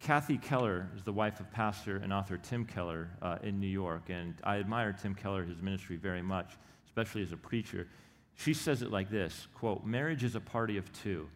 Kathy 0.00 0.38
Keller 0.38 0.88
is 0.96 1.02
the 1.02 1.12
wife 1.12 1.40
of 1.40 1.50
pastor 1.52 1.96
and 1.96 2.12
author 2.12 2.38
Tim 2.38 2.64
Keller 2.64 3.10
uh, 3.20 3.36
in 3.42 3.60
New 3.60 3.68
York, 3.68 4.08
and 4.08 4.34
I 4.42 4.56
admire 4.56 4.92
Tim 4.92 5.14
Keller, 5.14 5.44
his 5.44 5.60
ministry, 5.60 5.96
very 5.96 6.22
much, 6.22 6.56
especially 7.00 7.22
as 7.22 7.32
a 7.32 7.36
preacher. 7.36 7.86
She 8.34 8.52
says 8.52 8.82
it 8.82 8.90
like 8.90 9.10
this 9.10 9.48
quote, 9.54 9.84
marriage 9.84 10.24
is 10.24 10.34
a 10.34 10.40
party 10.40 10.76
of 10.76 10.92
two. 10.92 11.28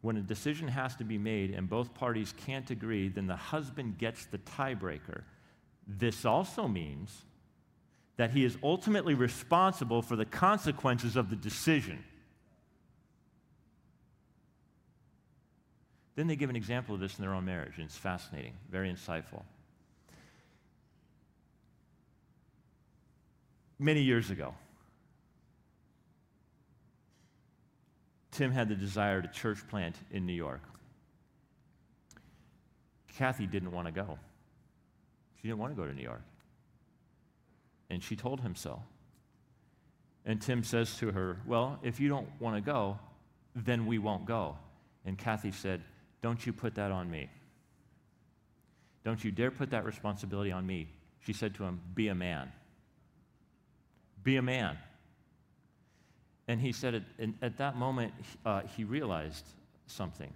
When 0.00 0.16
a 0.16 0.22
decision 0.22 0.66
has 0.68 0.96
to 0.96 1.04
be 1.04 1.18
made 1.18 1.50
and 1.50 1.68
both 1.68 1.92
parties 1.92 2.32
can't 2.46 2.70
agree, 2.70 3.08
then 3.08 3.26
the 3.26 3.36
husband 3.36 3.98
gets 3.98 4.24
the 4.24 4.38
tiebreaker. 4.38 5.22
This 5.86 6.24
also 6.24 6.66
means 6.66 7.24
that 8.16 8.30
he 8.30 8.44
is 8.44 8.56
ultimately 8.62 9.14
responsible 9.14 10.00
for 10.00 10.16
the 10.16 10.24
consequences 10.24 11.16
of 11.16 11.28
the 11.28 11.36
decision. 11.36 12.02
Then 16.16 16.26
they 16.26 16.36
give 16.36 16.50
an 16.50 16.56
example 16.56 16.94
of 16.94 17.00
this 17.00 17.18
in 17.18 17.24
their 17.24 17.34
own 17.34 17.44
marriage, 17.44 17.74
and 17.76 17.84
it's 17.84 17.96
fascinating, 17.96 18.52
very 18.70 18.90
insightful. 18.90 19.42
Many 23.78 24.02
years 24.02 24.30
ago, 24.30 24.54
Tim 28.30 28.52
had 28.52 28.68
the 28.68 28.74
desire 28.74 29.20
to 29.22 29.28
church 29.28 29.66
plant 29.68 29.96
in 30.10 30.26
New 30.26 30.32
York. 30.32 30.62
Kathy 33.16 33.46
didn't 33.46 33.72
want 33.72 33.86
to 33.86 33.92
go. 33.92 34.18
She 35.36 35.48
didn't 35.48 35.58
want 35.58 35.74
to 35.74 35.80
go 35.80 35.86
to 35.86 35.94
New 35.94 36.02
York. 36.02 36.22
And 37.88 38.02
she 38.02 38.14
told 38.14 38.40
him 38.40 38.54
so. 38.54 38.82
And 40.24 40.40
Tim 40.40 40.62
says 40.62 40.96
to 40.98 41.10
her, 41.10 41.38
Well, 41.46 41.78
if 41.82 41.98
you 41.98 42.08
don't 42.08 42.28
want 42.38 42.56
to 42.56 42.60
go, 42.60 42.98
then 43.54 43.86
we 43.86 43.98
won't 43.98 44.26
go. 44.26 44.56
And 45.04 45.18
Kathy 45.18 45.50
said, 45.50 45.82
Don't 46.22 46.44
you 46.46 46.52
put 46.52 46.74
that 46.76 46.92
on 46.92 47.10
me. 47.10 47.28
Don't 49.04 49.24
you 49.24 49.32
dare 49.32 49.50
put 49.50 49.70
that 49.70 49.84
responsibility 49.84 50.52
on 50.52 50.66
me. 50.66 50.88
She 51.20 51.32
said 51.32 51.54
to 51.56 51.64
him, 51.64 51.80
Be 51.94 52.08
a 52.08 52.14
man. 52.14 52.52
Be 54.22 54.36
a 54.36 54.42
man. 54.42 54.76
And 56.50 56.60
he 56.60 56.72
said, 56.72 56.96
at, 56.96 57.28
at 57.42 57.56
that 57.58 57.76
moment, 57.76 58.12
uh, 58.44 58.62
he 58.76 58.82
realized 58.82 59.46
something. 59.86 60.32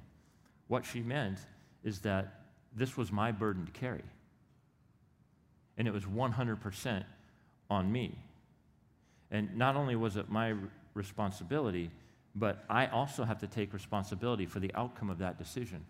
What 0.68 0.85
she 0.85 1.00
meant 1.00 1.38
is 1.83 1.98
that 2.03 2.42
this 2.72 2.96
was 2.96 3.11
my 3.11 3.33
burden 3.33 3.66
to 3.66 3.72
carry. 3.72 4.05
And 5.77 5.88
it 5.88 5.90
was 5.92 6.05
100% 6.05 7.05
on 7.68 7.90
me. 7.90 8.16
And 9.33 9.57
not 9.57 9.74
only 9.74 9.96
was 9.96 10.16
it 10.16 10.29
my 10.29 10.55
responsibility, 10.94 11.90
but 12.37 12.64
I 12.70 12.87
also 12.87 13.24
have 13.24 13.40
to 13.40 13.48
take 13.48 13.74
responsibility 13.74 14.46
for 14.46 14.61
the 14.61 14.72
outcome 14.77 15.11
of 15.11 15.18
that 15.18 15.37
decision. 15.37 15.85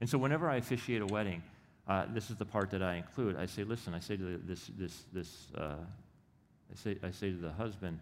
And 0.00 0.10
so 0.10 0.18
whenever 0.18 0.50
I 0.50 0.56
officiate 0.56 1.00
a 1.00 1.06
wedding, 1.06 1.44
uh, 1.86 2.06
this 2.12 2.28
is 2.28 2.34
the 2.34 2.44
part 2.44 2.72
that 2.72 2.82
I 2.82 2.96
include. 2.96 3.36
I 3.36 3.46
say, 3.46 3.62
listen, 3.62 3.94
I 3.94 4.00
say 4.00 4.16
to 4.16 4.24
the, 4.24 4.38
this, 4.38 4.68
this, 4.76 5.04
this, 5.12 5.46
uh, 5.56 5.76
I 6.72 6.74
say, 6.74 6.96
I 7.04 7.12
say 7.12 7.30
to 7.30 7.36
the 7.36 7.52
husband, 7.52 8.00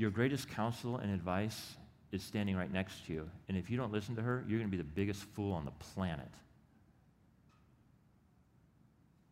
your 0.00 0.10
greatest 0.10 0.48
counsel 0.48 0.96
and 0.96 1.12
advice 1.12 1.76
is 2.10 2.22
standing 2.22 2.56
right 2.56 2.72
next 2.72 3.06
to 3.06 3.12
you. 3.12 3.28
And 3.48 3.58
if 3.58 3.68
you 3.68 3.76
don't 3.76 3.92
listen 3.92 4.16
to 4.16 4.22
her, 4.22 4.44
you're 4.48 4.58
going 4.58 4.70
to 4.70 4.76
be 4.76 4.82
the 4.82 4.88
biggest 4.88 5.22
fool 5.22 5.52
on 5.52 5.66
the 5.66 5.70
planet. 5.92 6.30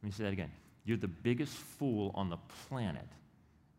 Let 0.03 0.07
me 0.07 0.11
say 0.13 0.25
that 0.25 0.33
again. 0.33 0.53
You're 0.85 0.99
the 0.99 1.09
biggest 1.09 1.55
fool 1.55 2.13
on 2.15 2.29
the 2.29 2.37
planet 2.69 3.09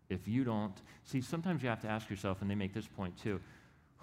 if 0.09 0.27
you 0.27 0.43
don't. 0.43 0.73
See, 1.03 1.21
sometimes 1.21 1.61
you 1.61 1.69
have 1.69 1.81
to 1.81 1.87
ask 1.87 2.09
yourself, 2.09 2.41
and 2.41 2.49
they 2.49 2.55
make 2.55 2.73
this 2.73 2.87
point 2.87 3.15
too 3.21 3.39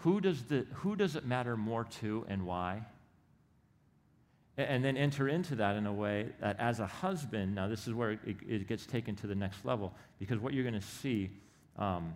who 0.00 0.20
does, 0.20 0.42
the, 0.42 0.66
who 0.74 0.94
does 0.94 1.16
it 1.16 1.24
matter 1.24 1.56
more 1.56 1.84
to 1.84 2.24
and 2.28 2.46
why? 2.46 2.82
And 4.58 4.84
then 4.84 4.96
enter 4.96 5.26
into 5.28 5.56
that 5.56 5.74
in 5.76 5.86
a 5.86 5.92
way 5.92 6.28
that 6.40 6.60
as 6.60 6.80
a 6.80 6.86
husband, 6.86 7.54
now 7.54 7.66
this 7.66 7.88
is 7.88 7.94
where 7.94 8.12
it, 8.12 8.20
it 8.46 8.68
gets 8.68 8.86
taken 8.86 9.16
to 9.16 9.26
the 9.26 9.34
next 9.34 9.64
level, 9.64 9.94
because 10.18 10.38
what 10.38 10.52
you're 10.52 10.64
going 10.64 10.80
to 10.80 10.86
see 10.86 11.30
um, 11.78 12.14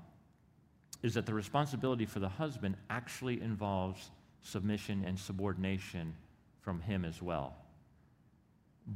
is 1.03 1.15
that 1.15 1.27
the 1.27 1.35
responsibility 1.35 2.07
for 2.07 2.21
the 2.21 2.29
husband 2.29 2.77
actually 2.89 3.41
involves 3.41 4.11
submission 4.43 5.05
and 5.07 5.19
subordination 5.19 6.15
from 6.61 6.81
him 6.81 7.05
as 7.05 7.23
well 7.23 7.55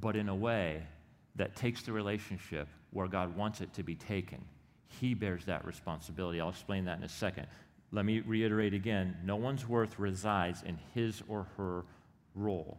but 0.01 0.17
in 0.17 0.29
a 0.29 0.35
way 0.35 0.83
that 1.37 1.57
takes 1.57 1.83
the 1.83 1.93
relationship 1.93 2.69
where 2.90 3.09
God 3.09 3.37
wants 3.37 3.61
it 3.61 3.73
to 3.75 3.83
be 3.83 3.95
taken. 3.95 4.45
He 4.87 5.14
bears 5.14 5.45
that 5.47 5.64
responsibility. 5.64 6.40
I'll 6.40 6.51
explain 6.51 6.85
that 6.85 6.99
in 6.99 7.05
a 7.05 7.09
second. 7.09 7.47
Let 7.90 8.05
me 8.05 8.21
reiterate 8.21 8.75
again 8.75 9.17
no 9.25 9.37
one's 9.37 9.69
worth 9.69 9.99
resides 9.99 10.62
in 10.62 10.79
his 10.95 11.23
or 11.29 11.47
her 11.57 11.85
role. 12.35 12.79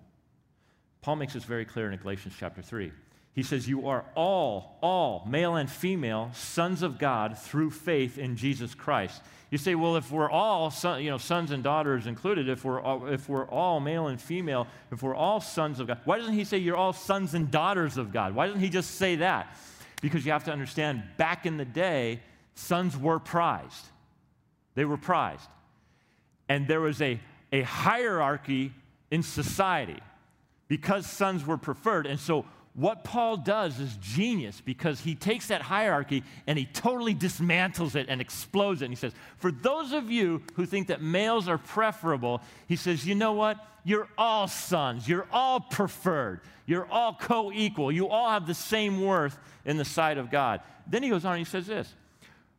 Paul 1.01 1.17
makes 1.17 1.33
this 1.33 1.43
very 1.43 1.65
clear 1.65 1.91
in 1.91 1.99
Galatians 1.99 2.35
chapter 2.38 2.61
3. 2.61 2.91
He 3.35 3.43
says, 3.43 3.67
You 3.67 3.87
are 3.89 4.05
all, 4.15 4.77
all, 4.81 5.25
male 5.27 5.55
and 5.57 5.69
female, 5.69 6.31
sons 6.33 6.81
of 6.81 6.97
God 6.97 7.37
through 7.37 7.69
faith 7.71 8.17
in 8.17 8.37
Jesus 8.37 8.73
Christ. 8.73 9.21
You 9.51 9.57
say, 9.57 9.75
well, 9.75 9.95
if 9.95 10.11
we're 10.11 10.29
all, 10.29 10.71
son, 10.71 11.03
you 11.03 11.09
know, 11.09 11.17
sons 11.17 11.51
and 11.51 11.63
daughters 11.63 12.07
included, 12.07 12.49
if 12.49 12.65
we're, 12.65 12.81
all, 12.81 13.07
if 13.07 13.29
we're 13.29 13.47
all 13.47 13.79
male 13.79 14.07
and 14.07 14.19
female, 14.19 14.67
if 14.91 15.03
we're 15.03 15.15
all 15.15 15.39
sons 15.39 15.79
of 15.79 15.87
God, 15.87 15.99
why 16.03 16.17
doesn't 16.17 16.33
he 16.33 16.43
say 16.43 16.57
you're 16.57 16.75
all 16.75 16.93
sons 16.93 17.35
and 17.35 17.51
daughters 17.51 17.97
of 17.97 18.11
God? 18.11 18.33
Why 18.33 18.47
doesn't 18.47 18.61
he 18.61 18.69
just 18.69 18.95
say 18.95 19.17
that? 19.17 19.55
Because 20.01 20.25
you 20.25 20.31
have 20.31 20.43
to 20.45 20.51
understand, 20.51 21.03
back 21.17 21.45
in 21.45 21.57
the 21.57 21.65
day, 21.65 22.21
sons 22.55 22.97
were 22.97 23.19
prized. 23.19 23.85
They 24.73 24.85
were 24.85 24.97
prized. 24.97 25.47
And 26.49 26.67
there 26.67 26.81
was 26.81 27.01
a, 27.01 27.19
a 27.51 27.61
hierarchy 27.61 28.73
in 29.11 29.23
society 29.23 29.99
because 30.67 31.05
sons 31.05 31.45
were 31.45 31.57
preferred. 31.57 32.07
And 32.07 32.19
so 32.19 32.45
what 32.75 33.05
Paul 33.05 33.38
does 33.38 33.79
is 33.79 33.95
genius 34.01 34.59
because 34.59 34.99
he 34.99 35.15
takes 35.15 35.47
that 35.47 35.61
hierarchy 35.61 36.23
and 36.45 36.59
he 36.59 36.65
totally 36.65 37.15
dismantles 37.15 37.95
it 37.95 38.07
and 38.09 38.19
explodes 38.19 38.81
it. 38.81 38.85
And 38.85 38.91
he 38.91 38.97
says, 38.97 39.13
For 39.38 39.49
those 39.49 39.93
of 39.93 40.11
you 40.11 40.43
who 40.55 40.65
think 40.65 40.88
that 40.88 41.01
males 41.01 41.47
are 41.47 41.57
preferable, 41.57 42.41
he 42.67 42.75
says, 42.75 43.07
You 43.07 43.15
know 43.15 43.31
what? 43.31 43.65
You're 43.85 44.09
all 44.17 44.49
sons. 44.49 45.07
You're 45.07 45.27
all 45.31 45.61
preferred. 45.61 46.41
You're 46.65 46.88
all 46.88 47.13
co 47.13 47.49
equal. 47.53 47.93
You 47.93 48.09
all 48.09 48.29
have 48.29 48.45
the 48.45 48.53
same 48.53 48.99
worth 49.01 49.39
in 49.63 49.77
the 49.77 49.85
sight 49.85 50.17
of 50.17 50.29
God. 50.29 50.59
Then 50.85 51.01
he 51.01 51.09
goes 51.09 51.23
on 51.23 51.33
and 51.33 51.39
he 51.39 51.49
says 51.49 51.67
this 51.67 51.93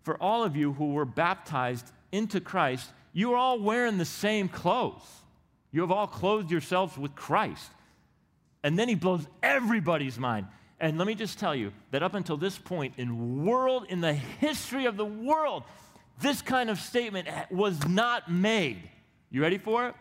For 0.02 0.16
all 0.22 0.44
of 0.44 0.57
you 0.57 0.72
who 0.72 0.92
were 0.92 1.05
baptized 1.05 1.92
into 2.11 2.40
Christ, 2.40 2.90
you 3.12 3.35
are 3.35 3.37
all 3.37 3.59
wearing 3.59 3.98
the 3.98 4.07
same 4.07 4.48
clothes. 4.48 5.05
You 5.72 5.83
have 5.83 5.90
all 5.90 6.07
clothed 6.07 6.50
yourselves 6.50 6.96
with 6.96 7.14
Christ. 7.14 7.70
And 8.62 8.79
then 8.79 8.88
he 8.88 8.95
blows 8.95 9.27
everybody's 9.42 10.19
mind. 10.19 10.47
And 10.79 10.99
let 10.99 11.07
me 11.07 11.14
just 11.14 11.38
tell 11.38 11.55
you 11.55 11.73
that 11.90 12.03
up 12.03 12.14
until 12.14 12.37
this 12.37 12.59
point 12.59 12.95
in 12.99 13.45
world, 13.45 13.87
in 13.88 14.01
the 14.01 14.12
history 14.12 14.85
of 14.87 14.97
the 14.97 15.05
world, 15.05 15.62
this 16.21 16.42
kind 16.42 16.69
of 16.69 16.79
statement 16.79 17.29
was 17.51 17.87
not 17.87 18.31
made. 18.31 18.83
You 19.31 19.42
ready 19.42 19.59
for 19.59 19.88
it? 19.88 19.95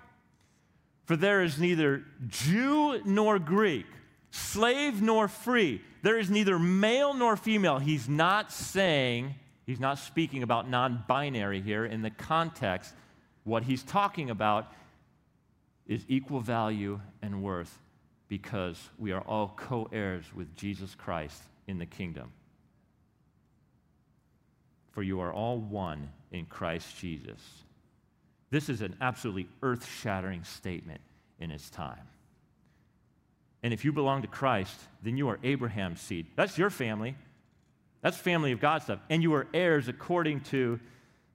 For 1.06 1.16
there 1.16 1.44
is 1.44 1.60
neither 1.60 2.04
Jew 2.28 3.02
nor 3.06 3.40
Greek, 3.40 3.86
slave 4.32 5.02
nor 5.02 5.28
free. 5.28 5.82
There 6.02 6.18
is 6.18 6.30
neither 6.30 6.60
male 6.60 7.14
nor 7.14 7.38
female. 7.38 7.80
He's 7.80 8.10
not 8.10 8.52
saying, 8.52 9.36
he's 9.66 9.80
not 9.80 10.00
speaking 10.00 10.44
about 10.44 10.70
non 10.70 11.04
binary 11.08 11.62
here 11.62 11.86
in 11.86 12.02
the 12.02 12.10
context. 12.10 12.94
What 13.44 13.64
he's 13.64 13.84
talking 13.84 14.30
about 14.30 14.72
is 15.88 16.04
equal 16.08 16.40
value 16.40 17.00
and 17.22 17.44
worth 17.44 17.80
because 18.28 18.90
we 18.98 19.12
are 19.12 19.22
all 19.22 19.54
co 19.56 19.88
heirs 19.92 20.26
with 20.34 20.56
Jesus 20.56 20.96
Christ 20.96 21.42
in 21.68 21.78
the 21.78 21.86
kingdom. 21.86 22.32
for 24.92 25.04
you 25.04 25.20
are 25.20 25.34
all 25.34 25.58
one 25.58 26.10
in 26.32 26.46
Christ 26.46 26.98
Jesus. 26.98 27.42
This 28.50 28.70
is 28.70 28.82
an 28.82 28.96
absolutely 29.02 29.50
earth 29.62 29.86
shattering 29.86 30.46
statement 30.46 31.02
in 31.38 31.52
its 31.52 31.70
time. 31.70 32.08
And 33.62 33.74
if 33.74 33.84
you 33.84 33.92
belong 33.92 34.22
to 34.22 34.30
Christ, 34.30 34.80
then 35.04 35.18
you 35.18 35.28
are 35.28 35.38
Abraham's 35.44 36.00
seed. 36.00 36.28
That's 36.38 36.58
your 36.58 36.70
family. 36.70 37.16
That's 38.02 38.16
family 38.16 38.54
of 38.54 38.62
God 38.62 38.84
stuff. 38.84 39.00
And 39.10 39.22
you 39.22 39.34
are 39.34 39.48
heirs 39.54 39.90
according 39.90 40.42
to 40.42 40.80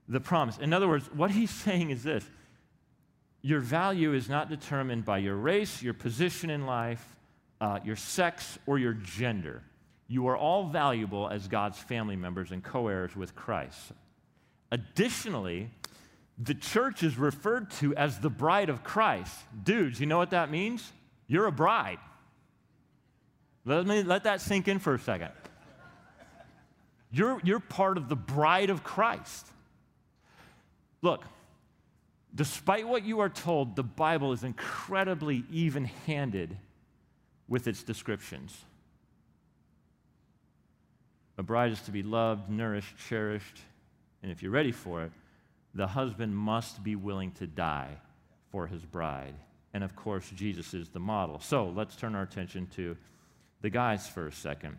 the 0.07 0.19
promise. 0.19 0.57
In 0.57 0.73
other 0.73 0.87
words, 0.87 1.07
what 1.13 1.29
he's 1.29 1.51
saying 1.65 1.91
is 1.91 2.01
this 2.01 2.27
your 3.41 3.59
value 3.59 4.13
is 4.13 4.29
not 4.29 4.49
determined 4.49 5.05
by 5.05 5.17
your 5.17 5.35
race, 5.35 5.81
your 5.81 5.93
position 5.93 6.49
in 6.49 6.65
life, 6.65 7.15
uh, 7.59 7.79
your 7.83 7.95
sex, 7.95 8.59
or 8.65 8.77
your 8.77 8.93
gender. 8.93 9.63
You 10.07 10.27
are 10.27 10.37
all 10.37 10.67
valuable 10.67 11.29
as 11.29 11.47
God's 11.47 11.77
family 11.77 12.15
members 12.15 12.51
and 12.51 12.63
co 12.63 12.87
heirs 12.87 13.15
with 13.15 13.35
Christ. 13.35 13.93
Additionally, 14.71 15.69
the 16.37 16.53
church 16.53 17.03
is 17.03 17.17
referred 17.17 17.71
to 17.71 17.95
as 17.95 18.19
the 18.19 18.29
bride 18.29 18.69
of 18.69 18.83
Christ. 18.83 19.35
Dudes, 19.63 19.99
you 19.99 20.05
know 20.05 20.17
what 20.17 20.31
that 20.31 20.49
means? 20.49 20.91
You're 21.27 21.45
a 21.45 21.51
bride. 21.51 21.99
Let 23.65 23.85
me 23.85 24.03
let 24.03 24.23
that 24.23 24.41
sink 24.41 24.67
in 24.67 24.79
for 24.79 24.95
a 24.95 24.99
second. 24.99 25.31
You're, 27.11 27.39
you're 27.43 27.59
part 27.59 27.97
of 27.97 28.09
the 28.09 28.15
bride 28.15 28.69
of 28.69 28.83
Christ. 28.83 29.47
Look, 31.01 31.25
despite 32.33 32.87
what 32.87 33.03
you 33.03 33.19
are 33.19 33.29
told, 33.29 33.75
the 33.75 33.83
Bible 33.83 34.31
is 34.31 34.43
incredibly 34.43 35.43
even 35.51 35.85
handed 36.05 36.57
with 37.47 37.67
its 37.67 37.83
descriptions. 37.83 38.57
A 41.37 41.43
bride 41.43 41.71
is 41.71 41.81
to 41.81 41.91
be 41.91 42.03
loved, 42.03 42.49
nourished, 42.49 42.95
cherished, 43.09 43.59
and 44.21 44.31
if 44.31 44.41
you're 44.43 44.51
ready 44.51 44.71
for 44.71 45.03
it, 45.03 45.11
the 45.73 45.87
husband 45.87 46.35
must 46.35 46.83
be 46.83 46.95
willing 46.95 47.31
to 47.31 47.47
die 47.47 47.97
for 48.51 48.67
his 48.67 48.85
bride. 48.85 49.33
And 49.73 49.83
of 49.83 49.95
course, 49.95 50.29
Jesus 50.35 50.73
is 50.73 50.89
the 50.89 50.99
model. 50.99 51.39
So 51.39 51.69
let's 51.69 51.95
turn 51.95 52.15
our 52.15 52.23
attention 52.23 52.67
to 52.75 52.97
the 53.61 53.69
guys 53.69 54.07
for 54.07 54.27
a 54.27 54.31
second. 54.31 54.77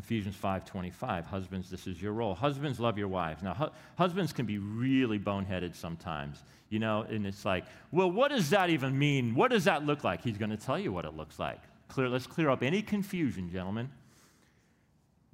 Ephesians 0.00 0.34
5:25 0.34 1.26
Husbands 1.26 1.68
this 1.68 1.86
is 1.86 2.00
your 2.00 2.14
role. 2.14 2.34
Husbands 2.34 2.80
love 2.80 2.96
your 2.96 3.08
wives. 3.08 3.42
Now 3.42 3.52
hu- 3.52 3.68
husbands 3.98 4.32
can 4.32 4.46
be 4.46 4.56
really 4.56 5.18
boneheaded 5.18 5.74
sometimes. 5.74 6.42
You 6.70 6.78
know, 6.78 7.02
and 7.02 7.26
it's 7.26 7.44
like, 7.44 7.66
"Well, 7.90 8.10
what 8.10 8.30
does 8.30 8.48
that 8.50 8.70
even 8.70 8.98
mean? 8.98 9.34
What 9.34 9.50
does 9.50 9.64
that 9.64 9.84
look 9.84 10.02
like?" 10.02 10.22
He's 10.22 10.38
going 10.38 10.50
to 10.50 10.56
tell 10.56 10.78
you 10.78 10.90
what 10.90 11.04
it 11.04 11.14
looks 11.14 11.38
like. 11.38 11.60
Clear 11.88 12.08
let's 12.08 12.26
clear 12.26 12.48
up 12.48 12.62
any 12.62 12.80
confusion, 12.80 13.50
gentlemen. 13.50 13.90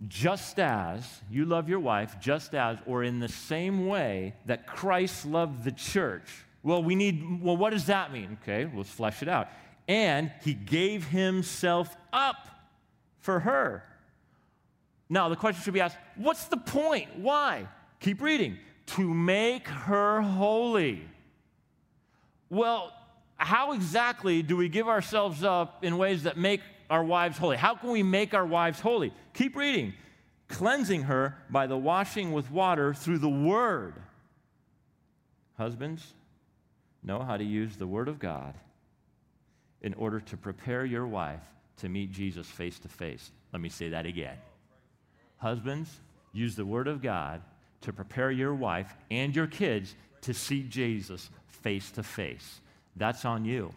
Just 0.09 0.59
as 0.59 1.23
you 1.31 1.45
love 1.45 1.69
your 1.69 1.81
wife, 1.81 2.17
just 2.21 2.53
as 2.53 2.79
or 2.87 3.05
in 3.05 3.21
the 3.21 3.29
same 3.29 3.87
way 3.87 4.35
that 4.47 4.67
Christ 4.67 5.27
loved 5.27 5.63
the 5.63 5.73
church. 5.73 6.45
Well, 6.65 6.83
we 6.83 6.97
need 6.97 7.41
well 7.41 7.57
what 7.57 7.71
does 7.71 7.87
that 7.87 8.13
mean? 8.13 8.37
Okay, 8.43 8.69
let's 8.75 8.91
flesh 8.91 9.23
it 9.23 9.29
out. 9.29 9.49
And 9.87 10.33
he 10.43 10.55
gave 10.55 11.07
himself 11.07 11.97
up 12.13 12.49
for 13.21 13.39
her 13.41 13.85
now, 15.09 15.29
the 15.29 15.37
question 15.37 15.63
should 15.63 15.75
be 15.75 15.81
asked 15.81 15.97
what's 16.17 16.47
the 16.47 16.57
point? 16.57 17.19
Why? 17.19 17.69
Keep 18.01 18.21
reading. 18.21 18.59
To 18.87 19.13
make 19.13 19.69
her 19.69 20.21
holy. 20.21 21.03
Well, 22.51 22.93
how 23.37 23.73
exactly 23.73 24.43
do 24.43 24.57
we 24.57 24.69
give 24.69 24.89
ourselves 24.89 25.45
up 25.45 25.85
in 25.85 25.99
ways 25.99 26.25
that 26.25 26.37
make 26.37 26.61
our 26.89 27.05
wives 27.05 27.39
holy? 27.39 27.57
How 27.57 27.75
can 27.75 27.91
we 27.91 28.03
make 28.03 28.35
our 28.35 28.47
wives 28.47 28.81
holy? 28.81 29.13
Keep 29.35 29.57
reading. 29.57 29.93
Cleansing 30.49 31.03
her 31.03 31.37
by 31.51 31.67
the 31.67 31.77
washing 31.77 32.33
with 32.33 32.51
water 32.51 32.95
through 32.95 33.19
the 33.19 33.29
word. 33.29 33.95
Husbands, 35.59 36.15
know 37.03 37.21
how 37.21 37.37
to 37.37 37.45
use 37.45 37.77
the 37.77 37.87
word 37.87 38.09
of 38.09 38.19
God 38.19 38.55
in 39.83 39.95
order 39.95 40.21
to 40.21 40.37
prepare 40.37 40.85
your 40.85 41.07
wife 41.07 41.43
to 41.79 41.89
meet 41.89 42.13
Jesus 42.13 42.47
face 42.47 42.79
to 42.81 42.89
face. 42.89 43.31
Let 43.53 43.61
me 43.61 43.69
say 43.69 43.91
that 43.91 44.07
again. 44.07 44.37
Husbands, 45.39 46.01
use 46.33 46.57
the 46.57 46.65
Word 46.65 46.89
of 46.89 47.03
God 47.03 47.43
to 47.83 47.93
prepare 47.93 48.31
your 48.31 48.55
wife 48.55 48.95
and 49.11 49.35
your 49.35 49.47
kids 49.47 49.95
to 50.23 50.35
see 50.35 50.63
Jesus 50.63 51.31
face 51.49 51.91
to 51.93 52.03
face. 52.03 52.61
That's 52.97 53.25
on 53.25 53.45
you. 53.45 53.73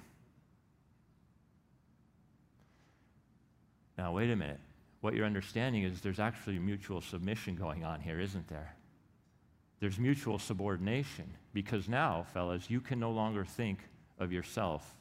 Now, 3.97 4.13
wait 4.13 4.31
a 4.31 4.35
minute. 4.35 4.59
What 5.01 5.13
you're 5.13 5.25
understanding 5.25 5.83
is 5.83 6.01
there's 6.01 6.19
actually 6.19 6.59
mutual 6.59 7.01
submission 7.01 7.55
going 7.55 7.83
on 7.83 7.99
here, 7.99 8.19
isn't 8.19 8.47
there? 8.47 8.75
There's 9.79 9.97
mutual 9.97 10.39
subordination 10.39 11.25
because 11.53 11.87
now, 11.87 12.25
fellas, 12.33 12.69
you 12.69 12.81
can 12.81 12.99
no 12.99 13.11
longer 13.11 13.45
think 13.45 13.79
of 14.19 14.31
yourself 14.31 14.95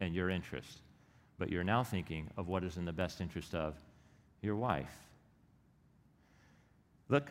and 0.00 0.14
your 0.14 0.30
interest, 0.30 0.80
but 1.38 1.50
you're 1.50 1.64
now 1.64 1.84
thinking 1.84 2.28
of 2.36 2.48
what 2.48 2.64
is 2.64 2.76
in 2.76 2.84
the 2.84 2.92
best 2.92 3.20
interest 3.20 3.54
of 3.54 3.74
your 4.42 4.56
wife. 4.56 5.05
Look, 7.08 7.30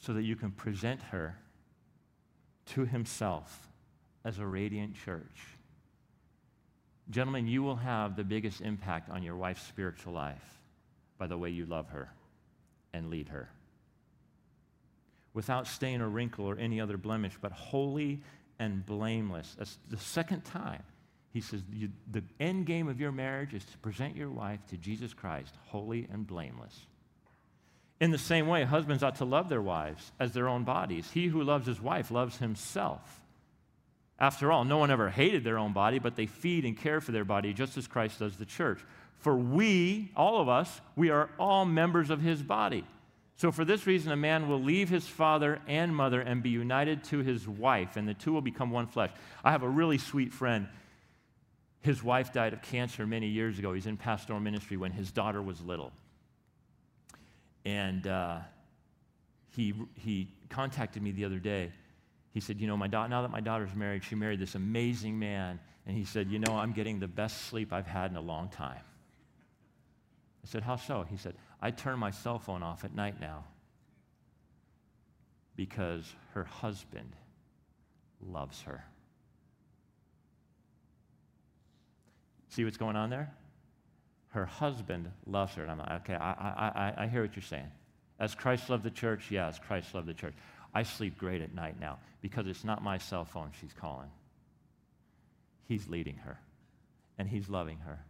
so 0.00 0.12
that 0.12 0.22
you 0.22 0.36
can 0.36 0.50
present 0.50 1.00
her 1.02 1.36
to 2.66 2.84
himself 2.84 3.68
as 4.24 4.38
a 4.38 4.46
radiant 4.46 4.94
church. 4.94 5.46
Gentlemen, 7.10 7.46
you 7.46 7.62
will 7.62 7.76
have 7.76 8.16
the 8.16 8.24
biggest 8.24 8.60
impact 8.60 9.08
on 9.10 9.22
your 9.22 9.36
wife's 9.36 9.62
spiritual 9.62 10.12
life 10.12 10.60
by 11.16 11.26
the 11.26 11.38
way 11.38 11.50
you 11.50 11.64
love 11.64 11.88
her 11.88 12.10
and 12.92 13.08
lead 13.08 13.28
her. 13.28 13.48
Without 15.32 15.66
stain 15.66 16.00
or 16.00 16.08
wrinkle 16.08 16.44
or 16.44 16.58
any 16.58 16.80
other 16.80 16.96
blemish, 16.96 17.34
but 17.40 17.52
holy 17.52 18.20
and 18.58 18.84
blameless. 18.84 19.54
That's 19.58 19.78
the 19.88 19.96
second 19.96 20.44
time. 20.44 20.82
He 21.32 21.40
says, 21.40 21.62
The 22.10 22.22
end 22.40 22.66
game 22.66 22.88
of 22.88 23.00
your 23.00 23.12
marriage 23.12 23.54
is 23.54 23.64
to 23.64 23.78
present 23.78 24.16
your 24.16 24.30
wife 24.30 24.60
to 24.68 24.76
Jesus 24.76 25.14
Christ, 25.14 25.54
holy 25.66 26.08
and 26.12 26.26
blameless. 26.26 26.86
In 28.00 28.10
the 28.12 28.18
same 28.18 28.46
way, 28.46 28.64
husbands 28.64 29.02
ought 29.02 29.16
to 29.16 29.24
love 29.24 29.48
their 29.48 29.62
wives 29.62 30.12
as 30.20 30.32
their 30.32 30.48
own 30.48 30.64
bodies. 30.64 31.10
He 31.10 31.26
who 31.26 31.42
loves 31.42 31.66
his 31.66 31.80
wife 31.80 32.10
loves 32.10 32.38
himself. 32.38 33.20
After 34.20 34.50
all, 34.52 34.64
no 34.64 34.78
one 34.78 34.90
ever 34.90 35.10
hated 35.10 35.44
their 35.44 35.58
own 35.58 35.72
body, 35.72 35.98
but 35.98 36.16
they 36.16 36.26
feed 36.26 36.64
and 36.64 36.76
care 36.76 37.00
for 37.00 37.12
their 37.12 37.24
body 37.24 37.52
just 37.52 37.76
as 37.76 37.86
Christ 37.86 38.18
does 38.18 38.36
the 38.36 38.44
church. 38.44 38.80
For 39.18 39.36
we, 39.36 40.10
all 40.16 40.40
of 40.40 40.48
us, 40.48 40.80
we 40.96 41.10
are 41.10 41.30
all 41.38 41.64
members 41.64 42.10
of 42.10 42.20
his 42.20 42.42
body. 42.42 42.84
So, 43.36 43.52
for 43.52 43.64
this 43.64 43.86
reason, 43.86 44.10
a 44.10 44.16
man 44.16 44.48
will 44.48 44.60
leave 44.60 44.88
his 44.88 45.06
father 45.06 45.60
and 45.68 45.94
mother 45.94 46.20
and 46.20 46.42
be 46.42 46.50
united 46.50 47.04
to 47.04 47.18
his 47.18 47.46
wife, 47.46 47.96
and 47.96 48.08
the 48.08 48.14
two 48.14 48.32
will 48.32 48.40
become 48.40 48.70
one 48.70 48.88
flesh. 48.88 49.10
I 49.44 49.52
have 49.52 49.62
a 49.62 49.68
really 49.68 49.98
sweet 49.98 50.32
friend. 50.32 50.68
His 51.80 52.02
wife 52.02 52.32
died 52.32 52.52
of 52.52 52.62
cancer 52.62 53.06
many 53.06 53.28
years 53.28 53.58
ago. 53.58 53.72
He's 53.72 53.86
in 53.86 53.96
pastoral 53.96 54.40
ministry 54.40 54.76
when 54.76 54.90
his 54.90 55.12
daughter 55.12 55.40
was 55.40 55.60
little. 55.60 55.92
And 57.68 58.06
uh, 58.06 58.38
he, 59.54 59.74
he 59.94 60.32
contacted 60.48 61.02
me 61.02 61.12
the 61.12 61.26
other 61.26 61.38
day. 61.38 61.70
He 62.32 62.40
said, 62.40 62.58
You 62.62 62.66
know, 62.66 62.78
my 62.78 62.86
da- 62.86 63.06
now 63.08 63.20
that 63.20 63.30
my 63.30 63.42
daughter's 63.42 63.74
married, 63.74 64.02
she 64.02 64.14
married 64.14 64.40
this 64.40 64.54
amazing 64.54 65.18
man. 65.18 65.60
And 65.86 65.94
he 65.94 66.04
said, 66.04 66.30
You 66.30 66.38
know, 66.38 66.56
I'm 66.56 66.72
getting 66.72 66.98
the 66.98 67.08
best 67.08 67.42
sleep 67.42 67.70
I've 67.70 67.86
had 67.86 68.10
in 68.10 68.16
a 68.16 68.22
long 68.22 68.48
time. 68.48 68.80
I 70.42 70.46
said, 70.46 70.62
How 70.62 70.76
so? 70.76 71.04
He 71.10 71.18
said, 71.18 71.34
I 71.60 71.70
turn 71.70 71.98
my 71.98 72.10
cell 72.10 72.38
phone 72.38 72.62
off 72.62 72.84
at 72.84 72.94
night 72.94 73.20
now 73.20 73.44
because 75.54 76.10
her 76.32 76.44
husband 76.44 77.16
loves 78.26 78.62
her. 78.62 78.82
See 82.48 82.64
what's 82.64 82.78
going 82.78 82.96
on 82.96 83.10
there? 83.10 83.30
Her 84.30 84.44
husband 84.44 85.10
loves 85.26 85.54
her. 85.54 85.62
And 85.62 85.70
I'm 85.70 85.78
like, 85.78 85.90
okay, 86.02 86.14
I, 86.14 86.92
I, 86.96 87.04
I, 87.04 87.06
hear 87.06 87.22
what 87.22 87.34
you're 87.34 87.42
saying. 87.42 87.70
As 88.18 88.34
Christ 88.34 88.68
loved 88.68 88.84
the 88.84 88.90
church, 88.90 89.30
yeah, 89.30 89.48
as 89.48 89.58
Christ 89.58 89.94
loved 89.94 90.06
the 90.06 90.14
church. 90.14 90.34
I 90.74 90.82
sleep 90.82 91.16
great 91.16 91.40
at 91.40 91.54
night 91.54 91.80
now 91.80 91.98
because 92.20 92.46
it's 92.46 92.64
not 92.64 92.82
my 92.82 92.98
cell 92.98 93.24
phone 93.24 93.50
she's 93.60 93.72
calling. 93.72 94.10
He's 95.66 95.88
leading 95.88 96.16
her, 96.16 96.38
and 97.18 97.28
he's 97.28 97.48
loving 97.48 97.78
her. 97.78 98.04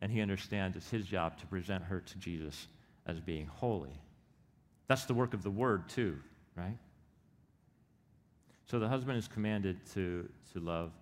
And 0.00 0.10
he 0.10 0.20
understands 0.20 0.76
it's 0.76 0.90
his 0.90 1.06
job 1.06 1.38
to 1.38 1.46
present 1.46 1.84
her 1.84 2.00
to 2.00 2.18
Jesus 2.18 2.68
as 3.06 3.20
being 3.20 3.46
holy. 3.46 4.00
That's 4.88 5.04
the 5.04 5.14
work 5.14 5.34
of 5.34 5.42
the 5.42 5.50
word, 5.50 5.88
too, 5.88 6.16
right? 6.56 6.76
So 8.66 8.78
the 8.78 8.88
husband 8.88 9.18
is 9.18 9.28
commanded 9.28 9.78
to, 9.94 10.28
to 10.52 10.60
love 10.60 10.92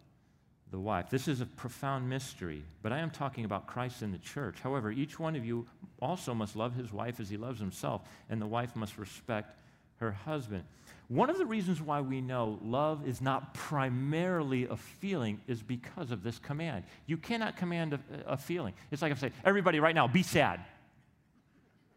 the 0.70 0.78
wife. 0.78 1.08
This 1.10 1.28
is 1.28 1.40
a 1.40 1.46
profound 1.46 2.08
mystery, 2.08 2.62
but 2.82 2.92
I 2.92 2.98
am 2.98 3.10
talking 3.10 3.44
about 3.44 3.66
Christ 3.66 4.02
in 4.02 4.12
the 4.12 4.18
church. 4.18 4.60
However, 4.60 4.90
each 4.90 5.18
one 5.18 5.34
of 5.36 5.44
you 5.44 5.66
also 6.00 6.34
must 6.34 6.56
love 6.56 6.74
his 6.74 6.92
wife 6.92 7.20
as 7.20 7.30
he 7.30 7.36
loves 7.36 7.58
himself, 7.58 8.02
and 8.28 8.40
the 8.40 8.46
wife 8.46 8.76
must 8.76 8.98
respect 8.98 9.58
her 9.96 10.12
husband. 10.12 10.64
One 11.08 11.30
of 11.30 11.38
the 11.38 11.46
reasons 11.46 11.80
why 11.80 12.02
we 12.02 12.20
know 12.20 12.58
love 12.62 13.08
is 13.08 13.22
not 13.22 13.54
primarily 13.54 14.66
a 14.66 14.76
feeling 14.76 15.40
is 15.46 15.62
because 15.62 16.10
of 16.10 16.22
this 16.22 16.38
command. 16.38 16.84
You 17.06 17.16
cannot 17.16 17.56
command 17.56 17.94
a, 17.94 18.00
a 18.26 18.36
feeling. 18.36 18.74
It's 18.90 19.00
like 19.00 19.12
I 19.12 19.14
say, 19.14 19.32
everybody 19.42 19.80
right 19.80 19.94
now, 19.94 20.06
be 20.06 20.22
sad. 20.22 20.60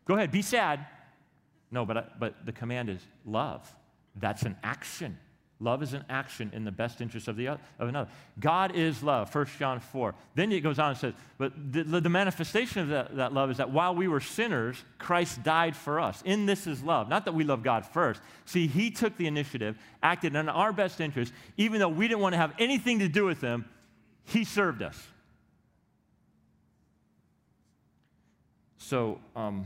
Go 0.05 0.15
ahead, 0.15 0.31
be 0.31 0.41
sad. 0.41 0.85
No, 1.71 1.85
but, 1.85 2.19
but 2.19 2.45
the 2.45 2.53
command 2.53 2.89
is 2.89 3.01
love. 3.25 3.69
That's 4.15 4.43
an 4.43 4.55
action. 4.63 5.17
Love 5.61 5.83
is 5.83 5.93
an 5.93 6.03
action 6.09 6.49
in 6.55 6.65
the 6.65 6.71
best 6.71 7.01
interest 7.01 7.27
of, 7.27 7.37
the, 7.37 7.47
of 7.47 7.59
another. 7.79 8.09
God 8.39 8.75
is 8.75 9.03
love, 9.03 9.33
1 9.33 9.45
John 9.59 9.79
4. 9.79 10.15
Then 10.33 10.51
it 10.51 10.61
goes 10.61 10.79
on 10.79 10.89
and 10.89 10.97
says, 10.97 11.13
but 11.37 11.53
the, 11.71 11.83
the 11.83 12.09
manifestation 12.09 12.81
of 12.81 12.87
that, 12.87 13.15
that 13.15 13.31
love 13.31 13.51
is 13.51 13.57
that 13.57 13.69
while 13.69 13.93
we 13.93 14.07
were 14.07 14.19
sinners, 14.19 14.83
Christ 14.97 15.43
died 15.43 15.75
for 15.75 15.99
us. 15.99 16.23
In 16.25 16.47
this 16.47 16.65
is 16.65 16.81
love. 16.81 17.09
Not 17.09 17.25
that 17.25 17.33
we 17.33 17.43
love 17.43 17.61
God 17.61 17.85
first. 17.85 18.21
See, 18.45 18.65
He 18.65 18.89
took 18.89 19.15
the 19.17 19.27
initiative, 19.27 19.77
acted 20.01 20.35
in 20.35 20.49
our 20.49 20.73
best 20.73 20.99
interest, 20.99 21.31
even 21.57 21.79
though 21.79 21.89
we 21.89 22.07
didn't 22.07 22.21
want 22.21 22.33
to 22.33 22.39
have 22.39 22.55
anything 22.57 22.97
to 22.97 23.07
do 23.07 23.23
with 23.23 23.39
Him, 23.39 23.65
He 24.23 24.43
served 24.43 24.81
us. 24.81 24.99
So, 28.79 29.19
um, 29.35 29.65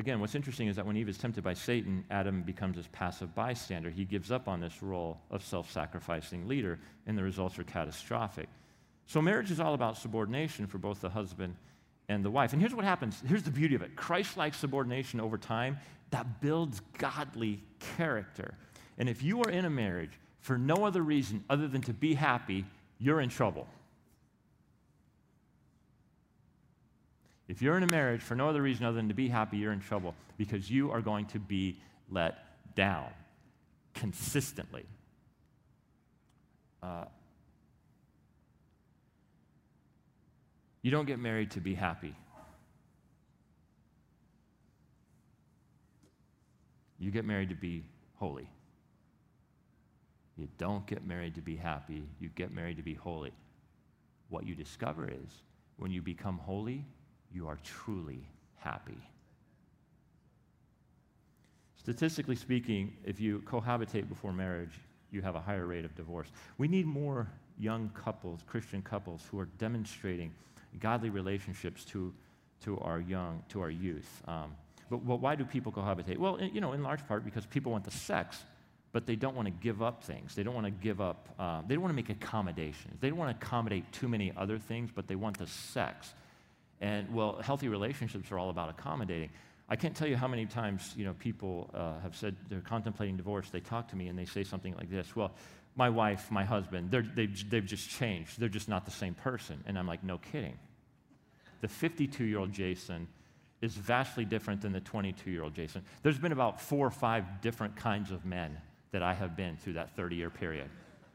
again, 0.00 0.20
what's 0.20 0.34
interesting 0.34 0.66
is 0.66 0.76
that 0.76 0.86
when 0.86 0.96
Eve 0.96 1.08
is 1.08 1.18
tempted 1.18 1.44
by 1.44 1.54
Satan, 1.54 2.04
Adam 2.10 2.42
becomes 2.42 2.76
this 2.76 2.88
passive 2.90 3.34
bystander. 3.34 3.90
He 3.90 4.04
gives 4.04 4.32
up 4.32 4.48
on 4.48 4.60
this 4.60 4.82
role 4.82 5.20
of 5.30 5.44
self 5.44 5.70
sacrificing 5.70 6.48
leader, 6.48 6.80
and 7.06 7.16
the 7.16 7.22
results 7.22 7.58
are 7.58 7.64
catastrophic. 7.64 8.48
So, 9.06 9.22
marriage 9.22 9.50
is 9.50 9.60
all 9.60 9.74
about 9.74 9.96
subordination 9.96 10.66
for 10.66 10.78
both 10.78 11.00
the 11.00 11.10
husband 11.10 11.54
and 12.08 12.24
the 12.24 12.30
wife. 12.30 12.52
And 12.52 12.60
here's 12.60 12.74
what 12.74 12.84
happens 12.84 13.22
here's 13.26 13.44
the 13.44 13.50
beauty 13.50 13.74
of 13.74 13.82
it 13.82 13.94
Christ 13.94 14.36
like 14.36 14.54
subordination 14.54 15.20
over 15.20 15.38
time 15.38 15.78
that 16.10 16.40
builds 16.40 16.80
godly 16.98 17.62
character. 17.96 18.54
And 18.98 19.08
if 19.08 19.22
you 19.22 19.40
are 19.42 19.50
in 19.50 19.64
a 19.64 19.70
marriage 19.70 20.18
for 20.40 20.58
no 20.58 20.84
other 20.84 21.02
reason 21.02 21.44
other 21.48 21.68
than 21.68 21.82
to 21.82 21.92
be 21.92 22.14
happy, 22.14 22.64
you're 22.98 23.20
in 23.20 23.28
trouble. 23.28 23.66
If 27.50 27.60
you're 27.60 27.76
in 27.76 27.82
a 27.82 27.90
marriage 27.90 28.20
for 28.20 28.36
no 28.36 28.48
other 28.48 28.62
reason 28.62 28.86
other 28.86 28.94
than 28.94 29.08
to 29.08 29.14
be 29.14 29.26
happy, 29.26 29.56
you're 29.56 29.72
in 29.72 29.80
trouble 29.80 30.14
because 30.38 30.70
you 30.70 30.92
are 30.92 31.00
going 31.00 31.26
to 31.26 31.40
be 31.40 31.80
let 32.08 32.38
down 32.76 33.08
consistently. 33.92 34.84
Uh, 36.80 37.06
you 40.82 40.92
don't 40.92 41.06
get 41.06 41.18
married 41.18 41.50
to 41.50 41.60
be 41.60 41.74
happy. 41.74 42.14
You 47.00 47.10
get 47.10 47.24
married 47.24 47.48
to 47.48 47.56
be 47.56 47.82
holy. 48.14 48.48
You 50.36 50.46
don't 50.56 50.86
get 50.86 51.04
married 51.04 51.34
to 51.34 51.40
be 51.40 51.56
happy. 51.56 52.04
You 52.20 52.28
get 52.28 52.54
married 52.54 52.76
to 52.76 52.84
be 52.84 52.94
holy. 52.94 53.32
What 54.28 54.46
you 54.46 54.54
discover 54.54 55.08
is 55.08 55.42
when 55.78 55.90
you 55.90 56.00
become 56.00 56.38
holy, 56.38 56.84
you 57.32 57.46
are 57.48 57.58
truly 57.62 58.26
happy. 58.56 58.98
Statistically 61.76 62.36
speaking, 62.36 62.92
if 63.04 63.20
you 63.20 63.42
cohabitate 63.46 64.08
before 64.08 64.32
marriage, 64.32 64.78
you 65.10 65.22
have 65.22 65.34
a 65.34 65.40
higher 65.40 65.66
rate 65.66 65.84
of 65.84 65.94
divorce. 65.94 66.28
We 66.58 66.68
need 66.68 66.86
more 66.86 67.28
young 67.58 67.90
couples, 67.94 68.40
Christian 68.46 68.82
couples, 68.82 69.22
who 69.30 69.38
are 69.40 69.48
demonstrating 69.58 70.32
godly 70.78 71.10
relationships 71.10 71.84
to, 71.86 72.12
to 72.64 72.78
our 72.80 73.00
young, 73.00 73.42
to 73.48 73.60
our 73.60 73.70
youth. 73.70 74.22
Um, 74.26 74.54
but, 74.90 75.06
but 75.06 75.16
why 75.16 75.34
do 75.34 75.44
people 75.44 75.72
cohabitate? 75.72 76.18
Well, 76.18 76.40
you 76.40 76.60
know, 76.60 76.72
in 76.72 76.82
large 76.82 77.06
part 77.06 77.24
because 77.24 77.46
people 77.46 77.72
want 77.72 77.84
the 77.84 77.90
sex, 77.90 78.44
but 78.92 79.06
they 79.06 79.16
don't 79.16 79.36
want 79.36 79.46
to 79.46 79.52
give 79.52 79.82
up 79.82 80.02
things. 80.02 80.34
They 80.34 80.42
don't 80.42 80.54
want 80.54 80.66
to 80.66 80.72
give 80.72 81.00
up, 81.00 81.28
uh, 81.38 81.62
they 81.66 81.74
don't 81.74 81.82
want 81.82 81.92
to 81.92 81.96
make 81.96 82.10
accommodations. 82.10 82.98
They 83.00 83.08
don't 83.08 83.18
want 83.18 83.38
to 83.38 83.46
accommodate 83.46 83.90
too 83.92 84.08
many 84.08 84.32
other 84.36 84.58
things, 84.58 84.90
but 84.94 85.06
they 85.06 85.14
want 85.14 85.38
the 85.38 85.46
sex. 85.46 86.12
And 86.80 87.12
well, 87.14 87.40
healthy 87.42 87.68
relationships 87.68 88.30
are 88.32 88.38
all 88.38 88.50
about 88.50 88.70
accommodating. 88.70 89.30
I 89.68 89.76
can't 89.76 89.94
tell 89.94 90.08
you 90.08 90.16
how 90.16 90.28
many 90.28 90.46
times 90.46 90.94
you 90.96 91.04
know 91.04 91.14
people 91.14 91.70
uh, 91.74 92.00
have 92.00 92.16
said 92.16 92.36
they're 92.48 92.60
contemplating 92.60 93.16
divorce. 93.16 93.50
They 93.50 93.60
talk 93.60 93.88
to 93.88 93.96
me 93.96 94.08
and 94.08 94.18
they 94.18 94.24
say 94.24 94.44
something 94.44 94.74
like 94.74 94.90
this: 94.90 95.14
"Well, 95.14 95.32
my 95.76 95.88
wife, 95.88 96.30
my 96.30 96.44
husband, 96.44 96.90
they've, 96.90 97.50
they've 97.50 97.66
just 97.66 97.88
changed. 97.88 98.40
They're 98.40 98.48
just 98.48 98.68
not 98.68 98.84
the 98.84 98.90
same 98.90 99.14
person." 99.14 99.62
And 99.66 99.78
I'm 99.78 99.86
like, 99.86 100.02
"No 100.02 100.18
kidding." 100.18 100.58
The 101.60 101.68
52-year-old 101.68 102.52
Jason 102.52 103.06
is 103.60 103.74
vastly 103.74 104.24
different 104.24 104.62
than 104.62 104.72
the 104.72 104.80
22-year-old 104.80 105.54
Jason. 105.54 105.82
There's 106.02 106.18
been 106.18 106.32
about 106.32 106.60
four 106.60 106.86
or 106.86 106.90
five 106.90 107.42
different 107.42 107.76
kinds 107.76 108.10
of 108.10 108.24
men 108.24 108.56
that 108.92 109.02
I 109.02 109.12
have 109.14 109.36
been 109.36 109.56
through 109.56 109.74
that 109.74 109.94
30-year 109.96 110.30
period, 110.30 110.70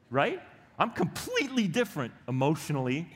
right? 0.10 0.40
I'm 0.78 0.92
completely 0.92 1.68
different 1.68 2.14
emotionally, 2.28 3.08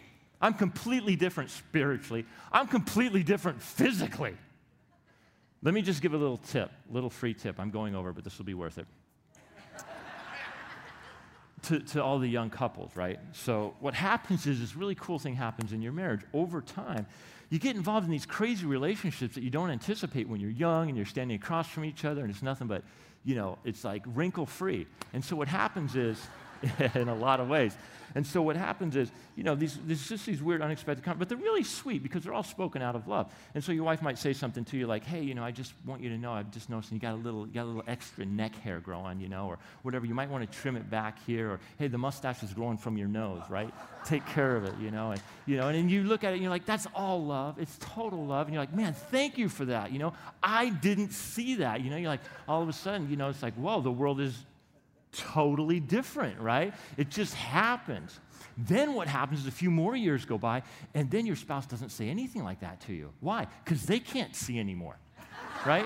I'm 0.42 0.54
completely 0.54 1.16
different 1.16 1.50
spiritually. 1.50 2.26
I'm 2.52 2.68
completely 2.68 3.24
different 3.24 3.62
physically. 3.62 4.36
Let 5.62 5.74
me 5.74 5.82
just 5.82 6.02
give 6.02 6.14
a 6.14 6.18
little 6.18 6.38
tip, 6.38 6.72
little 6.90 7.10
free 7.10 7.34
tip. 7.34 7.60
I'm 7.60 7.72
going 7.72 7.94
over, 7.94 8.14
but 8.14 8.24
this 8.24 8.38
will 8.38 8.46
be 8.46 8.54
worth 8.54 8.78
it. 8.78 8.88
to, 11.64 11.80
to 11.80 12.02
all 12.02 12.20
the 12.20 12.30
young 12.30 12.50
couples, 12.50 12.96
right? 12.96 13.20
So, 13.34 13.76
what 13.82 13.94
happens 13.94 14.48
is 14.48 14.62
this 14.62 14.78
really 14.78 14.96
cool 14.96 15.20
thing 15.20 15.36
happens 15.36 15.74
in 15.74 15.82
your 15.82 15.92
marriage. 15.92 16.22
Over 16.34 16.62
time, 16.62 17.06
you 17.50 17.60
get 17.60 17.76
involved 17.76 18.06
in 18.06 18.12
these 18.12 18.26
crazy 18.26 18.66
relationships 18.66 19.36
that 19.36 19.44
you 19.44 19.50
don't 19.50 19.70
anticipate 19.70 20.30
when 20.30 20.40
you're 20.40 20.52
young 20.52 20.88
and 20.88 20.96
you're 20.96 21.06
standing 21.06 21.36
across 21.36 21.68
from 21.68 21.84
each 21.84 22.06
other, 22.06 22.22
and 22.22 22.30
it's 22.30 22.44
nothing 22.44 22.68
but, 22.68 22.84
you 23.26 23.36
know, 23.36 23.58
it's 23.66 23.84
like 23.84 24.04
wrinkle 24.06 24.46
free. 24.46 24.88
And 25.12 25.26
so, 25.26 25.36
what 25.36 25.50
happens 25.50 25.98
is, 25.98 26.26
in 26.96 27.10
a 27.10 27.16
lot 27.16 27.40
of 27.40 27.50
ways, 27.50 27.76
and 28.16 28.26
so 28.26 28.42
what 28.42 28.56
happens 28.56 28.96
is, 28.96 29.12
you 29.36 29.44
know, 29.44 29.56
these, 29.56 29.78
there's 29.86 30.08
just 30.08 30.26
these 30.26 30.42
weird, 30.42 30.62
unexpected 30.62 31.04
comments, 31.04 31.20
but 31.20 31.30
they're 31.30 31.44
really 31.44 31.64
sweet 31.64 32.02
because 32.02 32.24
they're 32.24 32.34
all 32.34 32.44
spoken 32.44 32.82
out 32.82 32.96
of 32.96 33.08
love. 33.08 33.32
And 33.54 33.64
so 33.64 33.72
your 33.72 33.84
wife 33.84 34.02
might 34.02 34.18
say 34.18 34.34
something 34.34 34.66
to 34.66 34.78
you 34.78 34.88
like, 34.88 35.04
hey, 35.04 35.22
you 35.22 35.36
know, 35.36 35.44
I 35.44 35.52
just 35.52 35.74
want 35.86 36.02
you 36.02 36.10
to 36.10 36.18
know, 36.18 36.32
I've 36.32 36.52
just 36.52 36.70
noticed 36.70 36.92
you 36.92 37.00
got 37.00 37.14
a 37.14 37.18
little, 37.18 37.46
got 37.46 37.64
a 37.64 37.66
little 37.66 37.84
extra 37.88 38.26
neck 38.26 38.56
hair 38.56 38.80
growing, 38.80 39.20
you 39.20 39.30
know, 39.30 39.48
or 39.48 39.60
whatever. 39.84 40.06
You 40.06 40.16
might 40.16 40.30
want 40.30 40.50
to 40.50 40.58
trim 40.60 40.76
it 40.76 40.90
back 40.90 41.18
here, 41.26 41.52
or 41.52 41.60
hey, 41.78 41.88
the 41.88 41.98
mustache 41.98 42.42
is 42.44 42.54
growing 42.54 42.78
from 42.78 42.98
your 42.98 43.08
nose, 43.08 43.44
right? 43.50 43.74
Take 44.06 44.26
care 44.28 44.56
of 44.56 44.66
it, 44.66 44.74
you 44.80 44.92
know. 44.92 45.12
And, 45.12 45.22
you 45.46 45.58
know, 45.58 45.68
and 45.68 45.78
then 45.78 45.90
you 45.90 46.04
look 46.04 46.24
at 46.24 46.32
it 46.32 46.34
and 46.34 46.42
you're 46.42 46.52
like, 46.52 46.66
that's 46.66 46.88
all 46.96 47.24
love. 47.24 47.60
It's 47.60 47.78
total 47.80 48.26
love. 48.26 48.48
And 48.48 48.54
you're 48.54 48.64
like, 48.64 48.74
man, 48.74 48.94
thank 48.94 49.38
you 49.38 49.50
for 49.50 49.66
that. 49.66 49.92
You 49.92 50.00
know, 50.00 50.14
I 50.42 50.70
didn't 50.70 51.12
see 51.12 51.56
that. 51.56 51.82
You 51.82 51.92
know, 51.92 51.98
you're 51.98 52.10
like, 52.10 52.22
all 52.48 52.62
of 52.64 52.70
a 52.70 52.74
sudden, 52.74 53.10
you 53.10 53.18
know, 53.18 53.30
it's 53.30 53.44
like, 53.44 53.54
whoa, 53.56 53.82
the 53.82 53.92
world 53.92 54.20
is 54.20 54.36
totally 55.12 55.80
different, 55.80 56.40
right? 56.40 56.74
It 56.98 57.10
just 57.10 57.34
happens. 57.34 58.20
Then 58.58 58.94
what 58.94 59.08
happens 59.08 59.42
is 59.42 59.48
a 59.48 59.52
few 59.52 59.72
more 59.72 59.96
years 59.96 60.26
go 60.26 60.38
by, 60.38 60.64
and 60.94 61.10
then 61.10 61.26
your 61.26 61.36
spouse 61.36 61.66
doesn't 61.66 61.90
say 61.90 62.10
anything 62.10 62.44
like 62.44 62.60
that 62.60 62.82
to 62.82 62.94
you. 62.94 63.12
Why? 63.20 63.48
Because 63.64 63.86
they 63.86 64.00
can't 64.00 64.36
see 64.36 64.60
anymore, 64.60 64.98
right? 65.66 65.86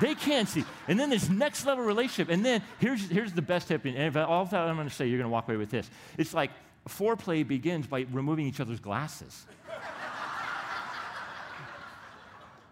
they 0.00 0.14
can't 0.14 0.48
see. 0.48 0.64
And 0.88 0.98
then 0.98 1.10
this 1.10 1.28
next 1.28 1.64
level 1.64 1.84
relationship, 1.84 2.32
and 2.32 2.44
then 2.44 2.62
here's, 2.78 3.08
here's 3.08 3.32
the 3.32 3.42
best 3.42 3.68
tip, 3.68 3.84
and 3.84 4.16
all 4.16 4.44
that 4.44 4.60
I'm 4.60 4.76
going 4.76 4.88
to 4.88 4.94
say, 4.94 5.06
you're 5.06 5.18
going 5.18 5.28
to 5.28 5.32
walk 5.32 5.48
away 5.48 5.56
with 5.56 5.70
this. 5.70 5.90
It's 6.18 6.34
like 6.34 6.50
foreplay 6.88 7.46
begins 7.46 7.86
by 7.86 8.06
removing 8.12 8.46
each 8.46 8.60
other's 8.60 8.80
glasses. 8.80 9.46